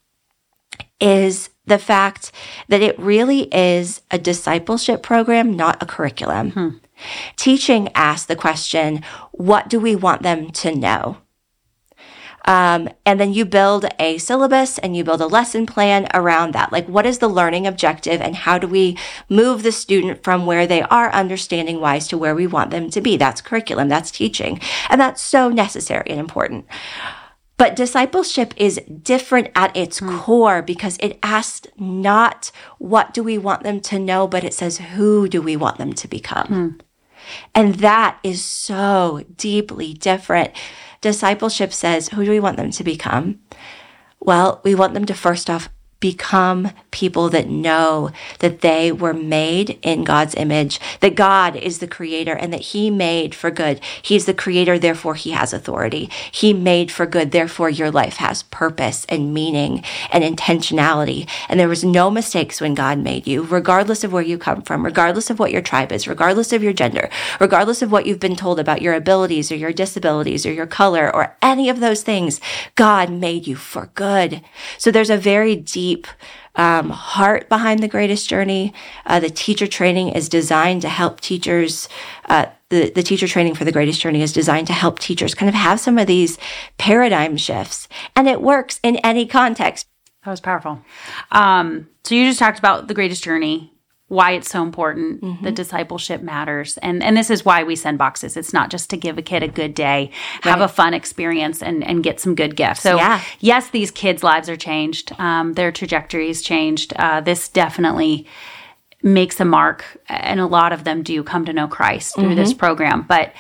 is 1.01 1.51
the 1.67 1.79
fact 1.79 2.33
that 2.69 2.83
it 2.83 2.99
really 2.99 3.43
is 3.55 4.03
a 4.11 4.19
discipleship 4.19 5.03
program, 5.03 5.57
not 5.57 5.83
a 5.83 5.87
curriculum. 5.87 6.51
Hmm. 6.51 6.69
Teaching 7.37 7.89
asks 7.95 8.27
the 8.27 8.37
question, 8.37 9.03
what 9.33 9.69
do 9.69 9.81
we 9.81 9.97
want 9.97 10.23
them 10.23 10.51
to 10.51 10.75
know? 10.75 11.19
Um, 12.45 12.89
and 13.07 13.19
then 13.19 13.33
you 13.33 13.45
build 13.45 13.87
a 13.99 14.19
syllabus 14.19 14.79
and 14.79 14.97
you 14.97 15.05
build 15.05 15.21
a 15.21 15.27
lesson 15.27 15.67
plan 15.67 16.09
around 16.13 16.53
that. 16.53 16.73
Like, 16.73 16.87
what 16.89 17.07
is 17.07 17.19
the 17.19 17.29
learning 17.29 17.67
objective 17.67 18.21
and 18.21 18.37
how 18.37 18.59
do 18.59 18.67
we 18.67 18.99
move 19.29 19.63
the 19.63 19.73
student 19.73 20.23
from 20.23 20.47
where 20.47 20.67
they 20.67 20.83
are 20.83 21.11
understanding 21.13 21.81
wise 21.81 22.07
to 22.09 22.19
where 22.19 22.35
we 22.35 22.47
want 22.47 22.71
them 22.71 22.91
to 22.91 23.01
be? 23.01 23.17
That's 23.17 23.41
curriculum, 23.41 23.89
that's 23.89 24.11
teaching. 24.11 24.61
And 24.91 25.01
that's 25.01 25.23
so 25.23 25.49
necessary 25.49 26.11
and 26.11 26.21
important. 26.21 26.67
But 27.57 27.77
discipleship 27.77 28.53
is 28.57 28.81
different 29.03 29.49
at 29.55 29.77
its 29.77 30.01
mm. 30.01 30.19
core 30.19 30.61
because 30.61 30.99
it 31.01 31.19
asks 31.23 31.69
not 31.79 32.51
what 32.79 33.15
do 33.15 33.23
we 33.23 33.39
want 33.39 33.63
them 33.63 33.81
to 33.83 33.99
know, 33.99 34.27
but 34.27 34.45
it 34.45 34.53
says 34.53 34.79
who 34.79 35.29
do 35.29 35.41
we 35.41 35.57
want 35.57 35.79
them 35.79 35.93
to 35.93 36.09
become. 36.09 36.47
Mm. 36.49 36.81
And 37.55 37.77
that 37.77 38.19
is 38.23 38.45
so 38.45 39.25
deeply 39.37 39.95
different 39.95 40.53
discipleship 41.05 41.73
says, 41.73 42.09
who 42.09 42.25
do 42.25 42.31
we 42.31 42.41
want 42.41 42.57
them 42.57 42.71
to 42.71 42.83
become? 42.83 43.41
Well, 44.21 44.63
we 44.65 44.75
want 44.75 44.95
them 44.95 45.05
to 45.05 45.15
first 45.15 45.51
off 45.51 45.69
become 46.05 46.71
people 46.91 47.31
that 47.31 47.49
know 47.49 48.11
that 48.41 48.61
they 48.61 48.93
were 48.93 49.15
made 49.15 49.79
in 49.81 50.05
God's 50.05 50.35
image, 50.35 50.79
that 51.01 51.15
God 51.15 51.57
is 51.57 51.79
the 51.79 51.89
creator 51.89 52.35
and 52.35 52.53
that 52.53 52.61
he 52.61 52.91
made 52.91 53.35
for 53.35 53.51
good. 53.51 53.81
He's 54.03 54.27
the 54.27 54.35
creator, 54.35 54.79
therefore 54.79 55.15
he 55.15 55.31
has 55.31 55.55
authority. 55.55 56.11
He 56.31 56.53
made 56.53 56.93
for 56.93 57.07
good, 57.07 57.31
therefore 57.31 57.71
your 57.71 57.91
life 57.91 58.17
has 58.17 58.43
purpose 58.43 59.07
and 59.09 59.33
meaning 59.33 59.83
and 60.13 60.23
intentionality. 60.23 61.27
And 61.49 61.59
there 61.59 61.71
was 61.71 61.85
no 61.85 62.11
mistakes 62.11 62.61
when 62.61 62.75
God 62.75 62.99
made 62.99 63.27
you, 63.27 63.43
regardless 63.43 64.05
of 64.05 64.13
where 64.13 64.23
you 64.23 64.37
come 64.37 64.61
from, 64.61 64.85
regardless 64.85 65.31
of 65.31 65.39
what 65.39 65.53
your 65.53 65.63
tribe 65.63 65.91
is, 65.91 66.07
regardless 66.07 66.53
of 66.53 66.63
your 66.63 66.75
gender, 66.75 67.09
regardless 67.41 67.81
of 67.81 67.91
what 67.91 68.05
you've 68.05 68.21
been 68.21 68.37
told 68.37 68.61
about 68.61 68.83
your 68.83 68.93
abilities 68.93 69.51
or 69.51 69.57
your 69.57 69.73
disabilities 69.73 70.45
or 70.45 70.53
your 70.53 70.67
color 70.67 71.11
or 71.17 71.35
any 71.41 71.71
of 71.71 71.81
those 71.81 72.03
things. 72.03 72.43
God 72.75 73.11
made 73.11 73.47
you 73.47 73.57
for 73.57 73.89
good. 73.95 74.43
So 74.77 74.91
there's 74.91 75.09
a 75.09 75.17
very 75.17 75.57
deep 75.57 75.94
deep 75.95 76.07
um, 76.57 76.91
heart 76.91 77.49
behind 77.49 77.81
the 77.81 77.89
greatest 77.89 78.29
journey. 78.29 78.73
Uh, 79.07 79.21
the 79.21 79.31
teacher 79.31 79.67
training 79.67 80.11
is 80.11 80.29
designed 80.29 80.83
to 80.83 80.89
help 80.89 81.21
teachers. 81.21 81.89
Uh, 82.29 82.47
the, 82.69 82.91
the 82.91 83.03
teacher 83.03 83.27
training 83.27 83.55
for 83.55 83.65
the 83.65 83.73
greatest 83.73 84.01
journey 84.01 84.23
is 84.23 84.33
designed 84.33 84.67
to 84.69 84.73
help 84.73 84.99
teachers 84.99 85.35
kind 85.35 85.49
of 85.49 85.55
have 85.55 85.81
some 85.81 85.99
of 85.99 86.07
these 86.07 86.39
paradigm 86.79 87.37
shifts, 87.37 87.89
and 88.17 88.29
it 88.29 88.41
works 88.41 88.81
in 88.83 88.97
any 88.97 89.27
context. 89.27 89.87
That 90.25 90.31
was 90.31 90.41
powerful. 90.41 90.81
Um, 91.33 91.89
so 92.05 92.15
you 92.15 92.27
just 92.27 92.39
talked 92.39 92.59
about 92.59 92.89
the 92.89 92.95
greatest 92.95 93.23
journey 93.23 93.74
why 94.09 94.33
it's 94.33 94.51
so 94.51 94.63
important 94.63 95.23
mm-hmm. 95.23 95.45
the 95.45 95.51
discipleship 95.51 96.21
matters 96.21 96.77
and 96.79 97.03
and 97.03 97.17
this 97.17 97.31
is 97.31 97.45
why 97.45 97.63
we 97.63 97.75
send 97.75 97.97
boxes 97.97 98.37
it's 98.37 98.53
not 98.53 98.71
just 98.71 98.91
to 98.91 98.97
give 98.97 99.17
a 99.17 99.23
kid 99.23 99.43
a 99.43 99.49
good 99.49 99.75
day 99.75 100.11
right. 100.45 100.51
have 100.51 100.61
a 100.61 100.69
fun 100.69 100.93
experience 100.93 101.63
and 101.63 101.83
and 101.85 102.05
get 102.05 102.21
some 102.21 102.35
good 102.35 102.55
gifts 102.55 102.83
so 102.83 102.97
yeah. 102.97 103.21
yes 103.41 103.71
these 103.71 103.91
kids 103.91 104.23
lives 104.23 104.49
are 104.49 104.57
changed 104.57 105.13
um, 105.19 105.55
their 105.55 105.73
trajectories 105.73 106.43
changed 106.43 106.93
uh, 106.97 107.21
this 107.21 107.49
definitely 107.49 108.27
makes 109.03 109.41
a 109.41 109.45
mark 109.45 109.85
and 110.09 110.39
a 110.39 110.47
lot 110.47 110.73
of 110.73 110.85
them 110.85 111.03
do 111.03 111.23
come 111.23 111.45
to 111.45 111.53
know 111.53 111.67
christ 111.67 112.15
through 112.15 112.25
mm-hmm. 112.25 112.37
this 112.37 112.53
program 112.53 113.03
but 113.09 113.33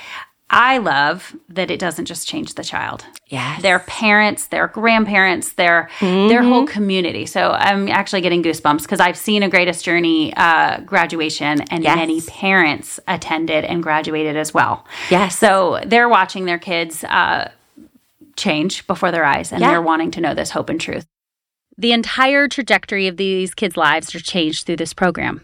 I 0.51 0.79
love 0.79 1.35
that 1.49 1.71
it 1.71 1.81
doesn't 1.81 2.05
just 2.05 2.29
change 2.29 2.55
the 2.55 2.63
child. 2.63 3.05
Yeah. 3.29 3.59
Their 3.61 3.79
parents, 3.81 4.47
their 4.47 4.69
grandparents, 4.69 5.55
their 5.55 5.89
mm-hmm. 5.99 6.29
their 6.29 6.43
whole 6.43 6.67
community. 6.67 7.27
So 7.27 7.51
I'm 7.53 7.89
actually 7.89 8.21
getting 8.21 8.43
goosebumps 8.43 8.83
because 8.83 9.01
I've 9.01 9.17
seen 9.17 9.43
a 9.43 9.49
Greatest 9.49 9.85
Journey 9.85 10.35
uh, 10.37 10.81
graduation 10.81 11.63
and 11.63 11.83
yes. 11.83 11.97
many 11.97 12.21
parents 12.21 13.01
attended 13.09 13.65
and 13.65 13.83
graduated 13.83 14.37
as 14.37 14.53
well. 14.53 14.85
Yes. 15.11 15.39
So 15.39 15.81
they're 15.87 16.09
watching 16.09 16.45
their 16.45 16.59
kids 16.59 17.03
uh, 17.05 17.51
change 18.37 18.87
before 18.87 19.11
their 19.11 19.25
eyes 19.25 19.51
and 19.51 19.61
yeah. 19.61 19.71
they're 19.71 19.83
wanting 19.83 20.11
to 20.13 20.21
know 20.21 20.35
this 20.35 20.51
hope 20.51 20.69
and 20.69 20.81
truth. 20.81 21.07
The 21.77 21.93
entire 21.93 22.47
trajectory 22.49 23.09
of 23.09 23.17
these 23.17 23.55
kids' 23.55 23.77
lives 23.77 24.15
are 24.15 24.21
changed 24.21 24.67
through 24.67 24.77
this 24.77 24.95
program. 24.95 25.43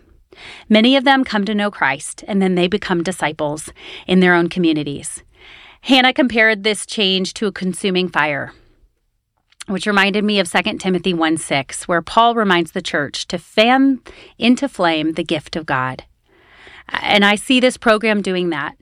Many 0.69 0.97
of 0.97 1.05
them 1.05 1.25
come 1.25 1.45
to 1.45 1.55
know 1.55 1.71
Christ 1.71 2.25
and 2.29 2.41
then 2.41 2.55
they 2.55 2.69
become 2.69 3.03
disciples 3.03 3.73
in 4.07 4.21
their 4.21 4.35
own 4.35 4.49
communities. 4.49 5.23
Hannah 5.83 6.13
compared 6.13 6.63
this 6.63 6.87
change 6.87 7.35
to 7.35 7.47
a 7.47 7.53
consuming 7.53 8.09
fire, 8.09 8.53
which 9.67 9.87
reminded 9.87 10.25
me 10.25 10.39
of 10.39 10.51
2 10.51 10.79
Timothy 10.79 11.15
1 11.15 11.37
6, 11.39 11.89
where 11.89 12.03
Paul 12.03 12.35
reminds 12.35 12.73
the 12.73 12.83
church 12.83 13.27
to 13.29 13.39
fan 13.39 14.01
into 14.39 14.69
flame 14.69 15.13
the 15.13 15.25
gift 15.25 15.57
of 15.57 15.67
God. 15.67 16.05
And 16.89 17.25
I 17.25 17.37
see 17.37 17.61
this 17.61 17.77
program 17.77 18.21
doing 18.21 18.51
that. 18.51 18.77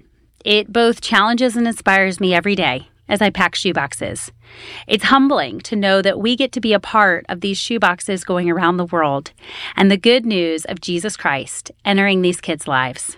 It 0.44 0.72
both 0.72 1.00
challenges 1.00 1.56
and 1.56 1.66
inspires 1.66 2.20
me 2.20 2.34
every 2.34 2.54
day 2.54 2.88
as 3.08 3.22
I 3.22 3.30
pack 3.30 3.54
shoeboxes. 3.54 4.30
It's 4.86 5.04
humbling 5.04 5.60
to 5.60 5.76
know 5.76 6.02
that 6.02 6.20
we 6.20 6.36
get 6.36 6.52
to 6.52 6.60
be 6.60 6.72
a 6.72 6.80
part 6.80 7.24
of 7.28 7.40
these 7.40 7.58
shoeboxes 7.58 8.24
going 8.24 8.50
around 8.50 8.76
the 8.76 8.86
world 8.86 9.32
and 9.76 9.90
the 9.90 9.96
good 9.96 10.26
news 10.26 10.64
of 10.64 10.80
Jesus 10.80 11.16
Christ 11.16 11.70
entering 11.84 12.22
these 12.22 12.40
kids' 12.40 12.68
lives. 12.68 13.16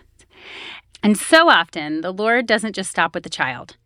And 1.02 1.16
so 1.16 1.48
often, 1.48 2.02
the 2.02 2.12
Lord 2.12 2.46
doesn't 2.46 2.74
just 2.74 2.90
stop 2.90 3.14
with 3.14 3.24
the 3.24 3.30
child. 3.30 3.76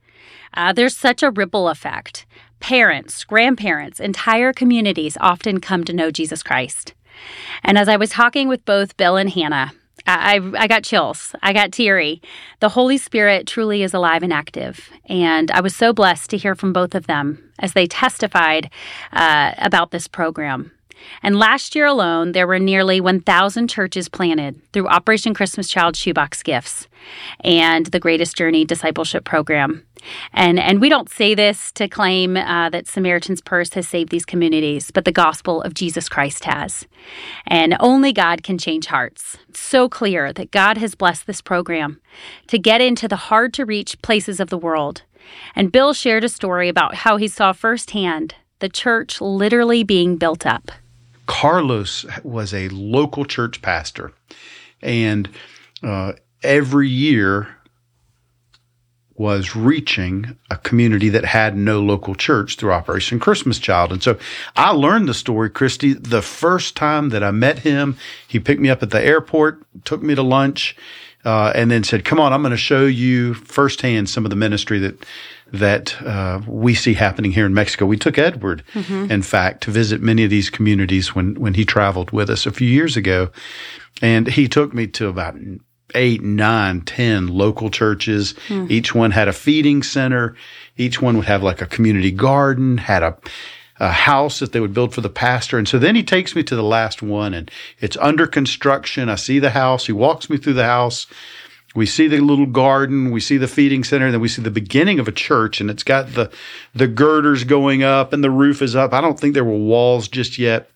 Uh, 0.53 0.73
there's 0.73 0.97
such 0.97 1.23
a 1.23 1.31
ripple 1.31 1.69
effect. 1.69 2.27
Parents, 2.61 3.25
grandparents, 3.25 4.01
entire 4.01 4.53
communities 4.53 5.17
often 5.21 5.61
come 5.61 5.85
to 5.85 5.93
know 5.93 6.11
Jesus 6.11 6.43
Christ. 6.43 6.95
And 7.63 7.79
as 7.79 7.89
I 7.89 7.97
was 7.97 8.11
talking 8.11 8.49
with 8.49 8.65
both 8.65 8.97
Bill 8.97 9.17
and 9.17 9.31
Hannah, 9.31 9.73
I, 10.07 10.41
I 10.59 10.67
got 10.67 10.85
chills. 10.85 11.35
I 11.43 11.53
got 11.53 11.73
teary. 11.73 12.21
The 12.61 12.69
Holy 12.69 12.99
Spirit 12.99 13.47
truly 13.47 13.83
is 13.83 13.95
alive 13.95 14.23
and 14.23 14.33
active. 14.33 14.91
And 15.07 15.51
I 15.51 15.61
was 15.61 15.75
so 15.75 15.93
blessed 15.93 16.31
to 16.31 16.37
hear 16.37 16.55
from 16.55 16.73
both 16.73 16.95
of 16.95 17.07
them 17.07 17.51
as 17.59 17.73
they 17.73 17.87
testified 17.87 18.71
uh, 19.13 19.53
about 19.59 19.91
this 19.91 20.07
program. 20.07 20.73
And 21.23 21.39
last 21.39 21.75
year 21.75 21.87
alone, 21.87 22.33
there 22.33 22.47
were 22.47 22.59
nearly 22.59 23.01
1,000 23.01 23.69
churches 23.69 24.09
planted 24.09 24.61
through 24.73 24.89
Operation 24.89 25.35
Christmas 25.35 25.69
Child 25.69 25.97
Shoebox 25.97 26.43
Gifts 26.43 26.89
and 27.41 27.87
the 27.87 28.01
Greatest 28.01 28.37
Journey 28.37 28.65
Discipleship 28.65 29.25
Program. 29.25 29.85
And, 30.33 30.59
and 30.59 30.81
we 30.81 30.89
don't 30.89 31.09
say 31.09 31.35
this 31.35 31.73
to 31.73 31.89
claim 31.89 32.37
uh, 32.37 32.69
that 32.71 32.87
Samaritan's 32.87 33.41
Purse 33.41 33.73
has 33.75 33.89
saved 33.89 34.11
these 34.11 34.27
communities, 34.27 34.91
but 34.91 35.05
the 35.05 35.13
gospel 35.13 35.63
of 35.63 35.75
Jesus 35.75 36.09
Christ 36.09 36.45
has. 36.45 36.87
And 37.47 37.77
only 37.81 38.13
God 38.13 38.43
can 38.43 38.59
change 38.59 38.87
hearts. 38.87 39.39
It's 39.49 39.61
so 39.61 39.89
clear 39.89 40.33
that 40.33 40.51
God 40.51 40.77
has 40.79 40.95
blessed 40.95 41.27
this 41.27 41.41
program 41.41 42.01
to 42.49 42.59
get 42.59 42.81
into 42.81 43.09
the 43.09 43.17
hard 43.17 43.55
to 43.55 43.65
reach 43.65 44.01
places 44.03 44.41
of 44.41 44.51
the 44.51 44.59
world. 44.59 45.03
And 45.57 45.73
Bill 45.73 45.93
shared 45.95 46.25
a 46.25 46.29
story 46.29 46.69
about 46.69 46.97
how 46.97 47.17
he 47.17 47.29
saw 47.29 47.53
firsthand 47.53 48.35
the 48.59 48.69
church 48.69 49.21
literally 49.21 49.85
being 49.85 50.17
built 50.17 50.47
up. 50.47 50.71
Carlos 51.27 52.05
was 52.23 52.53
a 52.53 52.69
local 52.69 53.25
church 53.25 53.63
pastor, 53.63 54.13
and 54.83 55.29
uh, 55.83 56.13
every 56.43 56.89
year 56.89 57.49
was 59.17 59.55
reaching 59.55 60.37
a 60.51 60.57
community 60.57 61.09
that 61.09 61.25
had 61.25 61.57
no 61.57 61.81
local 61.81 62.15
church 62.15 62.57
through 62.57 62.73
Operation 62.73 63.21
Christmas 63.21 63.59
Child. 63.59 63.93
And 63.93 64.03
so 64.03 64.19
I 64.57 64.73
learned 64.73 65.09
the 65.09 65.15
story, 65.15 65.51
Christy, 65.51 65.93
the 65.93 66.23
first 66.23 66.77
time 66.77 67.11
that 67.11 67.23
I 67.23 67.31
met 67.31 67.61
him. 67.61 67.97
He 68.27 68.41
picked 68.41 68.61
me 68.61 68.71
up 68.71 68.83
at 68.83 68.91
the 68.91 69.01
airport, 69.01 69.63
took 69.85 70.03
me 70.03 70.17
to 70.17 70.23
lunch, 70.23 70.77
uh, 71.25 71.53
and 71.55 71.71
then 71.71 71.85
said, 71.85 72.05
"Come 72.05 72.21
on, 72.21 72.33
I'm 72.33 72.43
going 72.43 72.51
to 72.51 72.57
show 72.57 72.87
you 72.87 73.35
firsthand 73.35 74.09
some 74.09 74.25
of 74.25 74.31
the 74.31 74.37
ministry 74.37 74.79
that 74.81 75.05
that 75.53 76.03
uh, 76.03 76.41
we 76.47 76.75
see 76.75 76.95
happening 76.95 77.33
here 77.33 77.47
in 77.47 77.55
Mexico." 77.55 77.87
We 77.87 77.97
took 77.97 78.19
Edward, 78.19 78.65
mm-hmm. 78.73 79.11
in 79.11 79.23
fact, 79.23 79.63
to 79.65 79.71
visit 79.71 80.01
many 80.01 80.25
of 80.25 80.31
these 80.31 80.51
communities 80.51 81.15
when 81.15 81.35
when 81.35 81.55
he 81.55 81.65
traveled 81.65 82.11
with 82.11 82.31
us 82.31 82.47
a 82.47 82.53
few 82.53 82.69
years 82.69 82.97
ago, 82.97 83.31
and 84.03 84.29
he 84.29 84.49
took 84.49 84.75
me 84.75 84.87
to 84.89 85.09
about 85.09 85.37
eight, 85.95 86.23
nine, 86.23 86.81
ten 86.83 87.29
local 87.29 87.71
churches. 87.71 88.35
Mm. 88.49 88.71
Each 88.71 88.95
one 88.95 89.13
had 89.13 89.29
a 89.29 89.33
feeding 89.33 89.83
center. 89.83 90.35
Each 90.77 91.01
one 91.01 91.17
would 91.17 91.27
have 91.27 91.43
like 91.43 91.63
a 91.63 91.67
community 91.67 92.11
garden, 92.11 92.79
had 92.79 93.03
a 93.03 93.17
a 93.81 93.91
house 93.91 94.39
that 94.39 94.53
they 94.53 94.61
would 94.61 94.75
build 94.75 94.95
for 94.95 95.01
the 95.01 95.09
pastor. 95.09 95.59
And 95.59 95.69
so 95.69 95.79
then 95.79 95.97
he 95.97 96.03
takes 96.03 96.37
me 96.37 96.43
to 96.45 96.57
the 96.57 96.63
last 96.63 97.03
one 97.03 97.35
and 97.35 97.51
it's 97.81 97.97
under 97.99 98.27
construction. 98.27 99.09
I 99.09 99.17
see 99.17 99.39
the 99.39 99.51
house. 99.51 99.87
He 99.87 99.93
walks 99.93 100.31
me 100.31 100.37
through 100.37 100.55
the 100.55 100.65
house. 100.65 101.07
We 101.75 101.87
see 101.87 102.07
the 102.07 102.21
little 102.21 102.47
garden, 102.47 103.11
we 103.11 103.19
see 103.19 103.37
the 103.37 103.49
feeding 103.49 103.83
center, 103.83 104.05
and 104.05 104.15
then 104.15 104.21
we 104.21 104.29
see 104.29 104.43
the 104.43 104.51
beginning 104.51 105.01
of 105.01 105.09
a 105.09 105.13
church, 105.13 105.61
and 105.61 105.69
it's 105.69 105.83
got 105.83 106.15
the 106.15 106.31
the 106.73 106.87
girders 106.87 107.43
going 107.43 107.83
up 107.83 108.13
and 108.13 108.23
the 108.23 108.31
roof 108.31 108.63
is 108.63 108.77
up. 108.77 108.93
I 108.93 109.01
don't 109.01 109.19
think 109.19 109.35
there 109.35 109.45
were 109.45 109.57
walls 109.57 110.07
just 110.07 110.39
yet. 110.39 110.71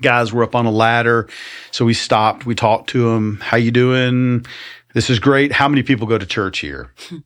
Guys 0.00 0.32
were 0.32 0.42
up 0.42 0.54
on 0.54 0.64
a 0.66 0.70
ladder, 0.70 1.28
so 1.72 1.84
we 1.84 1.92
stopped. 1.92 2.46
We 2.46 2.54
talked 2.54 2.88
to 2.90 3.10
them. 3.10 3.38
How 3.42 3.58
you 3.58 3.70
doing? 3.70 4.46
This 4.94 5.10
is 5.10 5.18
great. 5.18 5.52
How 5.52 5.68
many 5.68 5.82
people 5.82 6.06
go 6.06 6.16
to 6.16 6.26
church 6.26 6.60
here? 6.60 6.90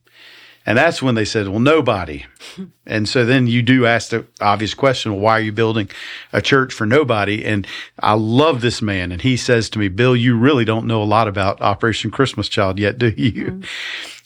And 0.66 0.78
that's 0.78 1.02
when 1.02 1.14
they 1.14 1.24
said, 1.24 1.48
well, 1.48 1.60
nobody. 1.60 2.24
and 2.86 3.08
so 3.08 3.24
then 3.24 3.46
you 3.46 3.62
do 3.62 3.86
ask 3.86 4.10
the 4.10 4.26
obvious 4.40 4.74
question, 4.74 5.12
well, 5.12 5.20
why 5.20 5.38
are 5.38 5.42
you 5.42 5.52
building 5.52 5.90
a 6.32 6.40
church 6.40 6.72
for 6.72 6.86
nobody? 6.86 7.44
And 7.44 7.66
I 8.00 8.14
love 8.14 8.60
this 8.60 8.80
man. 8.80 9.12
And 9.12 9.20
he 9.20 9.36
says 9.36 9.68
to 9.70 9.78
me, 9.78 9.88
Bill, 9.88 10.16
you 10.16 10.36
really 10.36 10.64
don't 10.64 10.86
know 10.86 11.02
a 11.02 11.04
lot 11.04 11.28
about 11.28 11.60
Operation 11.60 12.10
Christmas 12.10 12.48
Child 12.48 12.78
yet, 12.78 12.98
do 12.98 13.08
you? 13.08 13.44
Mm-hmm. 13.46 13.62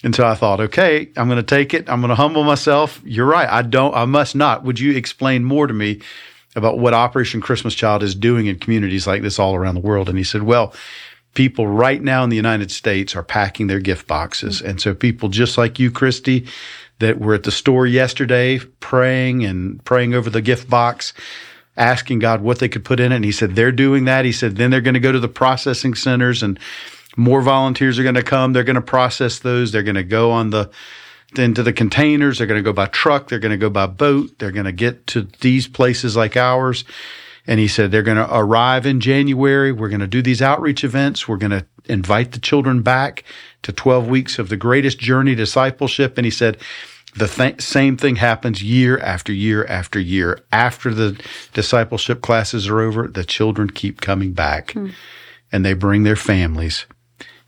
And 0.04 0.14
so 0.14 0.24
I 0.24 0.34
thought, 0.34 0.60
okay, 0.60 1.10
I'm 1.16 1.28
going 1.28 1.38
to 1.38 1.42
take 1.42 1.74
it. 1.74 1.90
I'm 1.90 2.00
going 2.00 2.10
to 2.10 2.14
humble 2.14 2.44
myself. 2.44 3.00
You're 3.04 3.26
right. 3.26 3.48
I 3.48 3.62
don't, 3.62 3.94
I 3.94 4.04
must 4.04 4.36
not. 4.36 4.62
Would 4.62 4.78
you 4.78 4.92
explain 4.96 5.42
more 5.42 5.66
to 5.66 5.74
me 5.74 6.00
about 6.54 6.78
what 6.78 6.94
Operation 6.94 7.40
Christmas 7.40 7.74
Child 7.74 8.04
is 8.04 8.14
doing 8.14 8.46
in 8.46 8.60
communities 8.60 9.08
like 9.08 9.22
this 9.22 9.40
all 9.40 9.56
around 9.56 9.74
the 9.74 9.80
world? 9.80 10.08
And 10.08 10.16
he 10.16 10.22
said, 10.22 10.44
well, 10.44 10.72
people 11.34 11.66
right 11.66 12.02
now 12.02 12.24
in 12.24 12.30
the 12.30 12.36
United 12.36 12.70
States 12.70 13.14
are 13.14 13.22
packing 13.22 13.66
their 13.66 13.80
gift 13.80 14.06
boxes. 14.06 14.58
Mm-hmm. 14.58 14.70
And 14.70 14.80
so 14.80 14.94
people 14.94 15.28
just 15.28 15.58
like 15.58 15.78
you, 15.78 15.90
Christy, 15.90 16.46
that 16.98 17.20
were 17.20 17.34
at 17.34 17.44
the 17.44 17.50
store 17.50 17.86
yesterday 17.86 18.58
praying 18.80 19.44
and 19.44 19.84
praying 19.84 20.14
over 20.14 20.30
the 20.30 20.42
gift 20.42 20.68
box, 20.68 21.12
asking 21.76 22.18
God 22.18 22.40
what 22.40 22.58
they 22.58 22.68
could 22.68 22.84
put 22.84 22.98
in 22.98 23.12
it. 23.12 23.16
And 23.16 23.24
he 23.24 23.32
said, 23.32 23.54
they're 23.54 23.72
doing 23.72 24.04
that. 24.06 24.24
He 24.24 24.32
said, 24.32 24.56
then 24.56 24.70
they're 24.70 24.80
going 24.80 24.94
to 24.94 25.00
go 25.00 25.12
to 25.12 25.20
the 25.20 25.28
processing 25.28 25.94
centers 25.94 26.42
and 26.42 26.58
more 27.16 27.42
volunteers 27.42 27.98
are 27.98 28.04
going 28.04 28.14
to 28.14 28.22
come. 28.22 28.52
They're 28.52 28.64
going 28.64 28.76
to 28.76 28.82
process 28.82 29.40
those. 29.40 29.72
They're 29.72 29.82
going 29.82 29.96
to 29.96 30.04
go 30.04 30.30
on 30.30 30.50
the, 30.50 30.70
into 31.36 31.62
the 31.62 31.72
containers. 31.72 32.38
They're 32.38 32.46
going 32.46 32.62
to 32.62 32.68
go 32.68 32.72
by 32.72 32.86
truck. 32.86 33.28
They're 33.28 33.38
going 33.38 33.52
to 33.52 33.58
go 33.58 33.70
by 33.70 33.86
boat. 33.86 34.38
They're 34.38 34.52
going 34.52 34.66
to 34.66 34.72
get 34.72 35.06
to 35.08 35.28
these 35.40 35.66
places 35.66 36.16
like 36.16 36.36
ours. 36.36 36.84
And 37.48 37.58
he 37.58 37.66
said, 37.66 37.90
they're 37.90 38.02
going 38.02 38.18
to 38.18 38.28
arrive 38.36 38.84
in 38.84 39.00
January. 39.00 39.72
We're 39.72 39.88
going 39.88 40.00
to 40.00 40.06
do 40.06 40.20
these 40.20 40.42
outreach 40.42 40.84
events. 40.84 41.26
We're 41.26 41.38
going 41.38 41.50
to 41.50 41.66
invite 41.86 42.32
the 42.32 42.38
children 42.38 42.82
back 42.82 43.24
to 43.62 43.72
12 43.72 44.06
weeks 44.06 44.38
of 44.38 44.50
the 44.50 44.56
greatest 44.56 44.98
journey 44.98 45.34
discipleship. 45.34 46.18
And 46.18 46.26
he 46.26 46.30
said, 46.30 46.58
the 47.14 47.26
th- 47.26 47.62
same 47.62 47.96
thing 47.96 48.16
happens 48.16 48.62
year 48.62 48.98
after 48.98 49.32
year 49.32 49.64
after 49.64 49.98
year. 49.98 50.38
After 50.52 50.92
the 50.92 51.18
discipleship 51.54 52.20
classes 52.20 52.68
are 52.68 52.80
over, 52.80 53.08
the 53.08 53.24
children 53.24 53.70
keep 53.70 54.02
coming 54.02 54.34
back 54.34 54.72
hmm. 54.72 54.90
and 55.50 55.64
they 55.64 55.72
bring 55.72 56.02
their 56.02 56.16
families. 56.16 56.84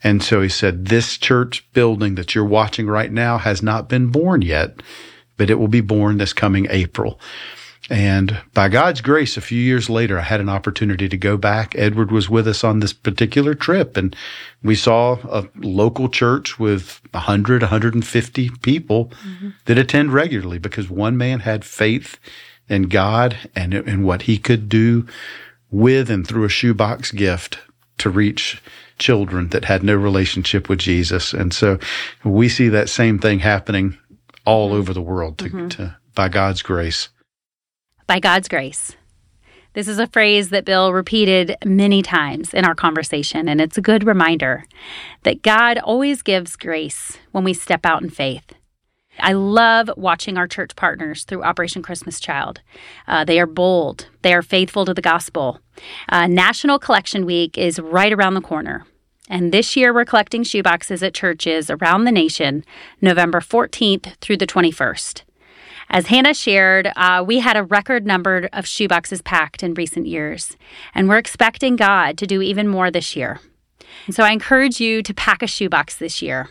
And 0.03 0.23
so 0.23 0.41
he 0.41 0.49
said, 0.49 0.87
this 0.87 1.19
church 1.19 1.71
building 1.75 2.15
that 2.15 2.35
you're 2.35 2.43
watching 2.43 2.87
right 2.87 3.13
now 3.13 3.37
has 3.37 3.63
not 3.63 3.91
been 3.91 4.07
born 4.07 4.41
yet, 4.41 4.81
but 5.37 5.51
it 5.51 5.57
will 5.57 5.69
be 5.69 5.83
born 5.83 6.17
this 6.17 6.33
coming 6.33 6.67
April. 6.71 7.21
And 7.91 8.41
by 8.55 8.69
God's 8.69 9.01
grace, 9.01 9.37
a 9.37 9.41
few 9.41 9.61
years 9.61 9.91
later, 9.91 10.17
I 10.17 10.23
had 10.23 10.41
an 10.41 10.49
opportunity 10.49 11.09
to 11.09 11.17
go 11.17 11.37
back. 11.37 11.75
Edward 11.77 12.13
was 12.13 12.31
with 12.31 12.47
us 12.47 12.63
on 12.63 12.79
this 12.79 12.93
particular 12.93 13.53
trip 13.53 13.97
and 13.97 14.15
we 14.63 14.77
saw 14.77 15.19
a 15.29 15.49
local 15.57 16.09
church 16.09 16.57
with 16.57 17.01
100, 17.11 17.63
150 17.63 18.51
people 18.63 19.07
mm-hmm. 19.07 19.49
that 19.65 19.77
attend 19.77 20.13
regularly 20.13 20.59
because 20.61 20.89
one 20.89 21.17
man 21.17 21.41
had 21.41 21.65
faith 21.65 22.19
in 22.69 22.83
God 22.83 23.37
and 23.57 23.75
in 23.75 24.05
what 24.05 24.23
he 24.23 24.39
could 24.39 24.69
do 24.69 25.05
with 25.73 26.11
and 26.11 26.25
through 26.25 26.45
a 26.45 26.49
shoebox 26.49 27.11
gift 27.11 27.59
to 27.99 28.09
reach 28.09 28.63
children 28.99 29.49
that 29.49 29.65
had 29.65 29.83
no 29.83 29.97
relationship 29.97 30.69
with 30.69 30.79
Jesus. 30.79 31.33
And 31.33 31.53
so 31.53 31.81
we 32.23 32.49
see 32.49 32.69
that 32.69 32.89
same 32.89 33.19
thing 33.19 33.41
happening 33.41 33.99
all 34.45 34.73
over 34.73 34.93
the 34.93 35.03
world 35.03 35.39
to, 35.39 35.45
mm-hmm. 35.47 35.69
to 35.71 35.97
by 36.15 36.29
God's 36.29 36.63
grace 36.63 37.09
by 38.11 38.19
God's 38.19 38.49
grace. 38.49 38.97
This 39.75 39.87
is 39.87 40.01
a 40.01 40.09
phrase 40.09 40.51
that 40.51 40.65
Bill 40.65 40.93
repeated 40.93 41.55
many 41.65 42.03
times 42.03 42.53
in 42.53 42.65
our 42.65 42.75
conversation, 42.75 43.49
and 43.49 43.61
it's 43.61 43.79
a 43.79 43.81
good 43.81 44.03
reminder 44.03 44.65
that 45.23 45.43
God 45.43 45.79
always 45.79 46.21
gives 46.21 46.57
grace 46.57 47.19
when 47.31 47.45
we 47.45 47.55
step 47.55 47.87
out 47.87 48.03
in 48.03 48.11
faith. 48.11 48.53
I 49.21 49.35
love 49.35 49.89
watching 49.97 50.37
our 50.37 50.49
church 50.49 50.75
partners 50.75 51.23
through 51.23 51.45
Operation 51.45 51.83
Christmas 51.83 52.19
Child. 52.19 52.63
Uh, 53.07 53.25
they 53.25 53.39
are 53.39 53.47
bold, 53.47 54.09
they 54.23 54.35
are 54.35 54.43
faithful 54.43 54.85
to 54.87 54.93
the 54.93 55.01
gospel. 55.01 55.61
Uh, 56.09 56.27
National 56.27 56.81
Collection 56.81 57.25
Week 57.25 57.57
is 57.57 57.79
right 57.79 58.13
around 58.13 58.35
the 58.35 58.41
corner. 58.41 58.87
And 59.29 59.53
this 59.53 59.77
year, 59.77 59.95
we're 59.95 60.05
collecting 60.05 60.43
shoeboxes 60.43 61.07
at 61.07 61.15
churches 61.15 61.71
around 61.71 62.03
the 62.03 62.11
nation, 62.11 62.65
November 63.01 63.39
14th 63.39 64.17
through 64.17 64.39
the 64.39 64.49
21st. 64.49 65.23
As 65.93 66.07
Hannah 66.07 66.35
shared, 66.35 66.93
uh, 66.95 67.25
we 67.27 67.41
had 67.41 67.57
a 67.57 67.65
record 67.65 68.07
number 68.07 68.49
of 68.53 68.65
shoeboxes 68.65 69.25
packed 69.25 69.65
in 69.65 69.75
recent 69.75 70.07
years, 70.07 70.57
and 70.95 71.09
we're 71.09 71.19
expecting 71.19 71.75
God 71.75 72.17
to 72.19 72.29
do 72.29 72.41
even 72.41 72.69
more 72.69 72.93
this 72.93 73.17
year. 73.17 73.41
And 74.07 74.15
so 74.15 74.23
I 74.23 74.31
encourage 74.31 74.81
you 74.81 75.03
to 75.03 75.13
pack 75.13 75.43
a 75.43 75.49
shoebox 75.49 75.97
this 75.97 76.23
year. 76.23 76.49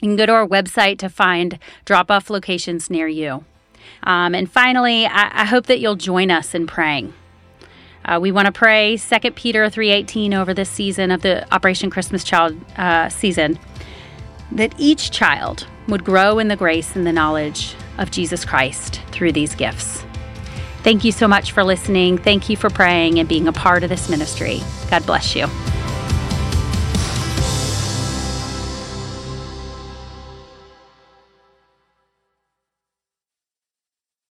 You 0.00 0.08
can 0.08 0.16
go 0.16 0.26
to 0.26 0.32
our 0.32 0.46
website 0.46 0.98
to 0.98 1.08
find 1.08 1.58
drop 1.84 2.12
off 2.12 2.30
locations 2.30 2.88
near 2.88 3.08
you. 3.08 3.44
Um, 4.04 4.36
and 4.36 4.48
finally, 4.48 5.04
I, 5.04 5.42
I, 5.42 5.44
hope 5.46 5.66
that 5.66 5.80
you'll 5.80 5.96
join 5.96 6.30
us 6.30 6.54
in 6.54 6.66
praying. 6.66 7.12
Uh, 8.04 8.18
we 8.20 8.30
want 8.30 8.46
to 8.46 8.52
pray 8.52 8.96
2 8.96 9.30
Peter 9.32 9.68
3:18 9.68 10.32
over 10.32 10.54
this 10.54 10.70
season 10.70 11.10
of 11.10 11.22
the 11.22 11.52
Operation 11.52 11.90
Christmas 11.90 12.22
Child 12.22 12.58
uh, 12.78 13.08
season 13.08 13.58
that 14.52 14.74
each 14.78 15.10
child 15.10 15.66
would 15.88 16.04
grow 16.04 16.38
in 16.38 16.48
the 16.48 16.56
grace 16.56 16.96
and 16.96 17.06
the 17.06 17.12
knowledge 17.12 17.74
of 17.98 18.10
Jesus 18.10 18.44
Christ 18.44 19.00
through 19.12 19.32
these 19.32 19.54
gifts. 19.54 20.04
Thank 20.82 21.04
you 21.04 21.12
so 21.12 21.26
much 21.26 21.52
for 21.52 21.64
listening. 21.64 22.18
Thank 22.18 22.48
you 22.50 22.56
for 22.56 22.68
praying 22.68 23.18
and 23.18 23.28
being 23.28 23.48
a 23.48 23.52
part 23.52 23.82
of 23.84 23.88
this 23.88 24.10
ministry. 24.10 24.60
God 24.90 25.06
bless 25.06 25.34
you. 25.34 25.46